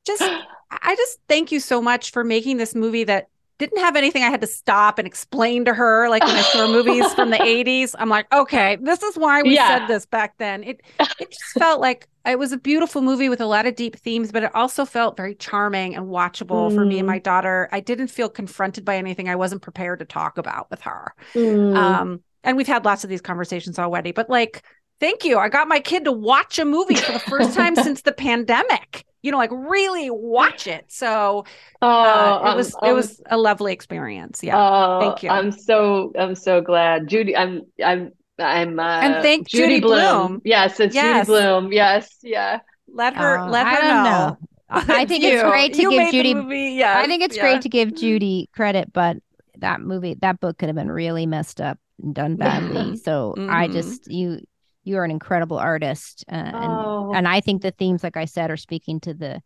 [0.07, 0.23] just
[0.71, 3.29] I just thank you so much for making this movie that
[3.59, 6.09] didn't have anything I had to stop and explain to her.
[6.09, 9.55] Like when I saw movies from the 80s, I'm like, okay, this is why we
[9.55, 9.79] yeah.
[9.79, 10.65] said this back then.
[10.65, 13.97] It it just felt like it was a beautiful movie with a lot of deep
[13.97, 16.75] themes, but it also felt very charming and watchable mm.
[16.75, 17.23] for me and my mm.
[17.23, 17.69] daughter.
[17.71, 21.15] I didn't feel confronted by anything I wasn't prepared to talk about with her.
[21.35, 21.77] Mm.
[21.77, 24.63] Um, and we've had lots of these conversations already, but like,
[25.01, 25.39] thank you.
[25.39, 29.05] I got my kid to watch a movie for the first time since the pandemic
[29.25, 30.85] you know, like really watch it.
[30.93, 31.47] So
[31.81, 31.87] uh,
[32.43, 34.41] oh, uh, it was um, it was a lovely experience.
[34.43, 34.55] Yeah.
[34.55, 35.31] Oh, thank you.
[35.31, 37.09] I'm so I'm so glad.
[37.09, 40.27] Judy, I'm I'm I'm uh and thank Judy, Judy Blume.
[40.27, 40.43] Blume.
[40.45, 41.27] Yes, it's yes.
[41.27, 41.73] Judy Blume.
[41.73, 42.61] Yes, yeah.
[42.87, 44.05] Let her uh, let her know.
[44.05, 44.39] know.
[44.69, 46.75] I think it's great to you give Judy.
[46.75, 47.43] Yes, I think it's yeah.
[47.45, 49.17] great to give Judy credit, but
[49.57, 52.97] that movie, that book could have been really messed up and done badly.
[53.03, 53.51] so mm-hmm.
[53.51, 54.41] I just you
[54.85, 57.13] you are an incredible artist uh, and oh.
[57.15, 59.41] and i think the themes like i said are speaking to the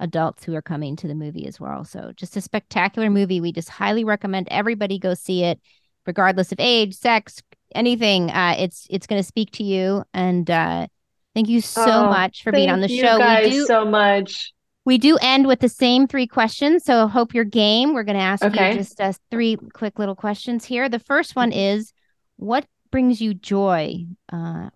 [0.00, 1.84] adults who are coming to the movie as well.
[1.84, 3.40] So just a spectacular movie.
[3.40, 5.60] We just highly recommend everybody go see it
[6.06, 7.42] regardless of age sex
[7.74, 8.30] anything.
[8.30, 10.04] Uh, it's it's going to speak to you.
[10.12, 10.86] And uh,
[11.34, 13.18] thank you so oh, much for being on the show.
[13.18, 14.52] guys we do, so much.
[14.84, 16.84] we do end with the same three questions.
[16.84, 17.94] So hope you're game.
[17.94, 18.72] We're going to ask okay.
[18.72, 20.88] you just uh, three quick little questions here.
[20.88, 21.92] The first one is
[22.36, 24.70] what brings you joy uh,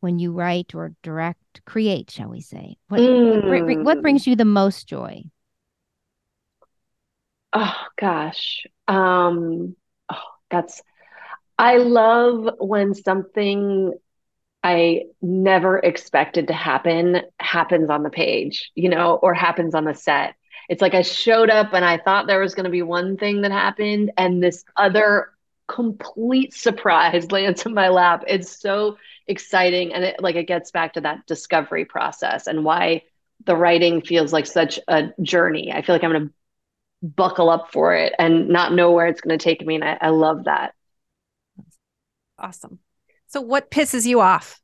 [0.00, 2.76] when you write or direct, create, shall we say?
[2.88, 3.66] What, mm.
[3.66, 5.24] what, what brings you the most joy?
[7.52, 8.66] Oh gosh.
[8.88, 9.76] Um
[10.10, 10.82] oh that's
[11.58, 13.92] I love when something
[14.62, 19.94] I never expected to happen happens on the page, you know, or happens on the
[19.94, 20.34] set.
[20.68, 23.42] It's like I showed up and I thought there was going to be one thing
[23.42, 25.32] that happened and this other
[25.66, 28.24] complete surprise lands in my lap.
[28.26, 28.96] It's so
[29.30, 33.02] exciting and it like it gets back to that discovery process and why
[33.46, 35.72] the writing feels like such a journey.
[35.72, 36.34] I feel like I'm going to
[37.02, 39.96] buckle up for it and not know where it's going to take me and I,
[40.00, 40.74] I love that.
[42.38, 42.78] Awesome.
[43.28, 44.60] So what pisses you off?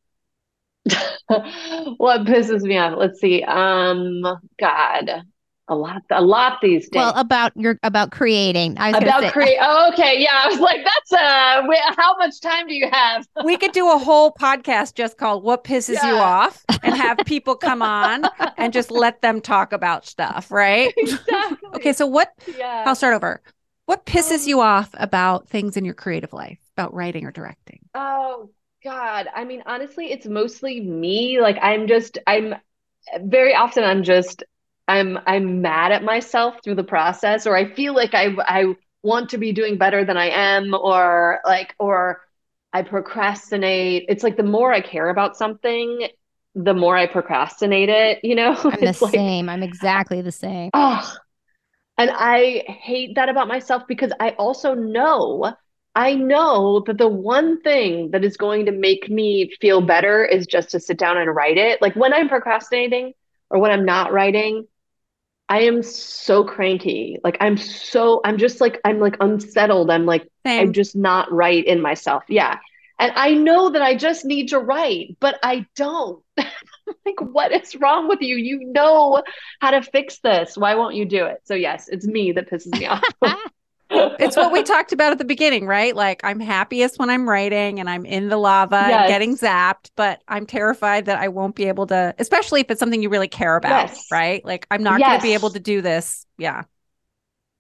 [1.27, 2.95] what pisses me off?
[2.99, 3.43] Let's see.
[3.43, 4.23] Um
[4.59, 5.23] God.
[5.69, 7.01] A lot a lot these days.
[7.01, 8.77] well about your about creating.
[8.79, 12.41] I was about create oh okay yeah i was like that's uh wait, how much
[12.41, 13.27] time do you have?
[13.45, 16.11] We could do a whole podcast just called what pisses yeah.
[16.11, 18.25] you off and have people come on
[18.57, 20.93] and just let them talk about stuff right?
[20.97, 21.69] Exactly.
[21.75, 22.85] okay so what yeah.
[22.87, 23.43] I'll start over.
[23.87, 27.81] What pisses um, you off about things in your creative life about writing or directing?
[27.95, 28.51] Oh
[28.85, 32.55] god i mean honestly it's mostly me like i'm just i'm
[33.23, 34.45] very often i'm just
[34.89, 39.31] I'm I'm mad at myself through the process, or I feel like I I want
[39.31, 42.23] to be doing better than I am, or like or
[42.73, 44.07] I procrastinate.
[44.09, 46.09] It's like the more I care about something,
[46.55, 48.21] the more I procrastinate it.
[48.25, 49.49] You know, I'm the like, same.
[49.49, 50.71] I'm exactly the same.
[50.73, 51.17] Oh,
[51.99, 55.55] and I hate that about myself because I also know
[55.97, 60.47] I know that the one thing that is going to make me feel better is
[60.47, 61.81] just to sit down and write it.
[61.81, 63.15] Like when I'm procrastinating
[63.49, 64.67] or when I'm not writing,
[65.49, 67.19] I am so cranky.
[67.23, 69.91] Like I'm so I'm just like I'm like unsettled.
[69.91, 70.61] I'm like Same.
[70.61, 72.25] I'm just not right in myself.
[72.29, 72.59] Yeah.
[72.99, 76.23] And I know that I just need to write, but I don't.
[76.37, 78.37] like what is wrong with you?
[78.37, 79.23] You know
[79.61, 80.57] how to fix this.
[80.57, 81.43] Why won't you do it?
[81.45, 83.03] So yes, it's me that pisses me off.
[83.91, 85.95] It's what we talked about at the beginning, right?
[85.95, 89.01] Like I'm happiest when I'm writing and I'm in the lava yes.
[89.01, 92.81] and getting zapped, but I'm terrified that I won't be able to, especially if it's
[92.81, 94.07] something you really care about, yes.
[94.11, 94.45] right?
[94.45, 95.09] Like I'm not yes.
[95.09, 96.27] going to be able to do this.
[96.39, 96.63] Yeah.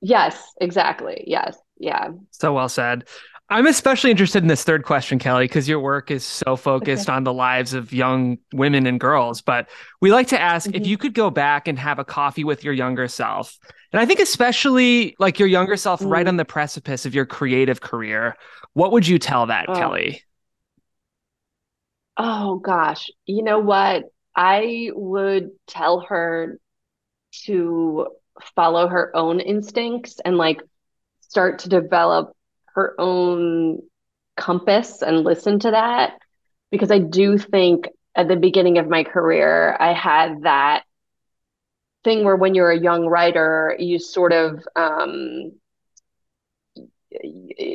[0.00, 1.24] Yes, exactly.
[1.26, 1.56] Yes.
[1.78, 2.10] Yeah.
[2.30, 3.04] So well said.
[3.48, 7.16] I'm especially interested in this third question, Kelly, because your work is so focused okay.
[7.16, 9.40] on the lives of young women and girls.
[9.40, 9.68] But
[10.00, 10.82] we like to ask mm-hmm.
[10.82, 13.56] if you could go back and have a coffee with your younger self.
[13.92, 16.10] And I think, especially like your younger self mm.
[16.10, 18.36] right on the precipice of your creative career,
[18.72, 19.74] what would you tell that, oh.
[19.74, 20.22] Kelly?
[22.16, 23.10] Oh, gosh.
[23.26, 24.04] You know what?
[24.34, 26.58] I would tell her
[27.44, 28.08] to
[28.56, 30.62] follow her own instincts and like
[31.20, 32.36] start to develop
[32.76, 33.80] her own
[34.36, 36.18] compass and listen to that
[36.70, 40.84] because I do think at the beginning of my career I had that
[42.04, 45.52] thing where when you're a young writer you sort of um,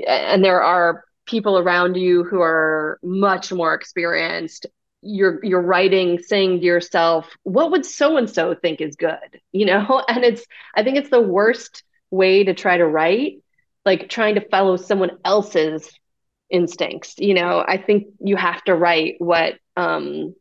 [0.07, 4.67] and there are people around you who are much more experienced.
[5.01, 9.41] You're you're writing saying to yourself what would so and so think is good?
[9.51, 10.03] You know?
[10.07, 10.45] And it's
[10.75, 13.41] i think it's the worst way to try to write
[13.85, 15.91] like trying to follow someone else's
[16.49, 17.63] instincts you know?
[17.65, 20.35] I think you have to write what um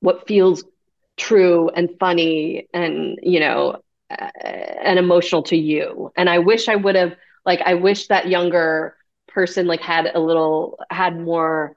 [0.00, 0.64] what feels
[1.16, 4.30] true and funny and you know uh,
[4.82, 6.10] and emotional to you.
[6.16, 7.14] And i wish i would have
[7.46, 8.96] like i wish that younger
[9.28, 11.76] person like had a little had more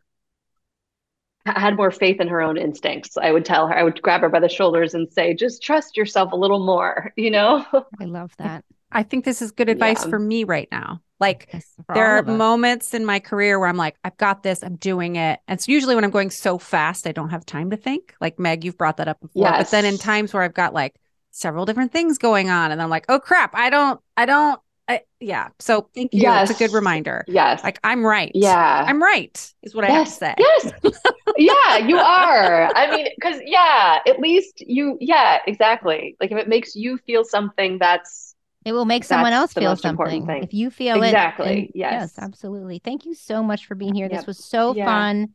[1.46, 3.18] had more faith in her own instincts.
[3.18, 5.96] I would tell her i would grab her by the shoulders and say just trust
[5.96, 7.66] yourself a little more you know?
[8.00, 10.10] I love that I think this is good advice yeah.
[10.10, 11.02] for me right now.
[11.20, 11.64] Like
[11.94, 15.40] there are moments in my career where I'm like, I've got this, I'm doing it.
[15.48, 18.14] And it's usually when I'm going so fast, I don't have time to think.
[18.20, 19.44] Like Meg, you've brought that up before.
[19.44, 19.58] Yes.
[19.58, 20.96] But then in times where I've got like
[21.32, 25.02] several different things going on, and I'm like, oh crap, I don't, I don't, I,
[25.20, 25.50] yeah.
[25.60, 26.22] So thank you.
[26.22, 26.50] Yes.
[26.50, 27.24] It's a good reminder.
[27.28, 27.64] Yes.
[27.64, 28.32] Like I'm right.
[28.36, 28.86] Yeah.
[28.86, 30.22] I'm right is what yes.
[30.22, 30.82] I have to say.
[30.84, 30.96] Yes.
[31.38, 32.72] yeah, you are.
[32.76, 36.18] I mean, because yeah, at least you, yeah, exactly.
[36.20, 38.35] Like if it makes you feel something that's
[38.66, 40.28] it will make someone else feel something.
[40.42, 41.46] If you feel exactly.
[41.46, 41.52] it.
[41.52, 41.72] Exactly.
[41.76, 41.94] Yes.
[41.94, 42.80] Yes, absolutely.
[42.80, 44.08] Thank you so much for being here.
[44.08, 44.18] Yep.
[44.18, 44.86] This was so yeah.
[44.86, 45.30] fun.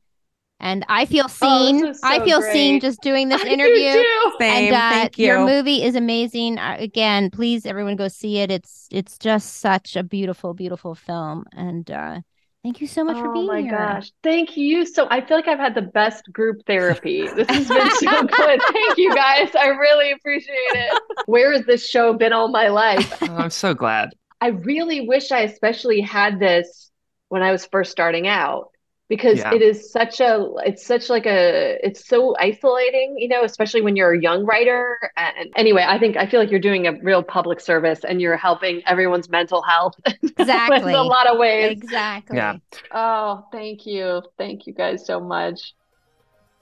[0.58, 1.86] And I feel seen.
[1.86, 2.52] Oh, so I feel great.
[2.52, 3.92] seen just doing this interview.
[4.38, 4.66] Same.
[4.66, 5.26] And uh, Thank you.
[5.26, 6.58] your movie is amazing.
[6.58, 8.50] Uh, again, please everyone go see it.
[8.50, 11.44] It's it's just such a beautiful, beautiful film.
[11.52, 12.20] And uh,
[12.62, 13.74] Thank you so much oh for being here.
[13.74, 14.12] Oh my gosh.
[14.22, 14.84] Thank you.
[14.84, 17.26] So I feel like I've had the best group therapy.
[17.26, 18.60] This has been so good.
[18.72, 19.54] Thank you guys.
[19.54, 21.02] I really appreciate it.
[21.24, 23.16] Where has this show been all my life?
[23.22, 24.10] Oh, I'm so glad.
[24.42, 26.90] I really wish I especially had this
[27.28, 28.70] when I was first starting out
[29.10, 29.52] because yeah.
[29.52, 33.96] it is such a it's such like a it's so isolating you know especially when
[33.96, 34.98] you're a young writer.
[35.16, 38.36] And anyway i think i feel like you're doing a real public service and you're
[38.38, 41.72] helping everyone's mental health exactly in a lot of ways.
[41.72, 42.38] Exactly.
[42.38, 42.56] Yeah.
[42.92, 44.22] Oh thank you.
[44.38, 45.74] Thank you guys so much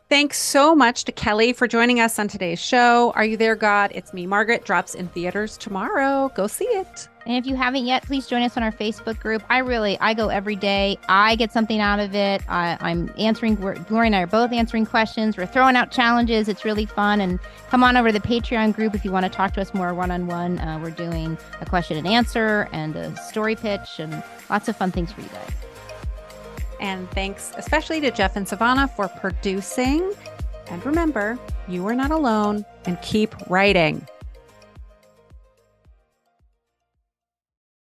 [0.08, 3.12] Thanks so much to Kelly for joining us on today's show.
[3.14, 3.92] Are You There, God?
[3.94, 6.32] It's Me, Margaret, drops in theaters tomorrow.
[6.34, 7.08] Go see it.
[7.26, 9.42] And if you haven't yet, please join us on our Facebook group.
[9.50, 10.96] I really, I go every day.
[11.10, 12.40] I get something out of it.
[12.48, 15.36] I, am answering, Gloria and I are both answering questions.
[15.36, 16.48] We're throwing out challenges.
[16.48, 17.20] It's really fun.
[17.20, 17.38] And
[17.68, 19.92] come on over to the Patreon group if you want to talk to us more
[19.92, 20.56] one on one.
[20.80, 25.12] We're doing a question and answer and a story pitch and lots of fun things
[25.12, 25.67] for you guys.
[26.80, 30.12] And thanks especially to Jeff and Savannah for producing.
[30.68, 34.06] And remember, you are not alone and keep writing.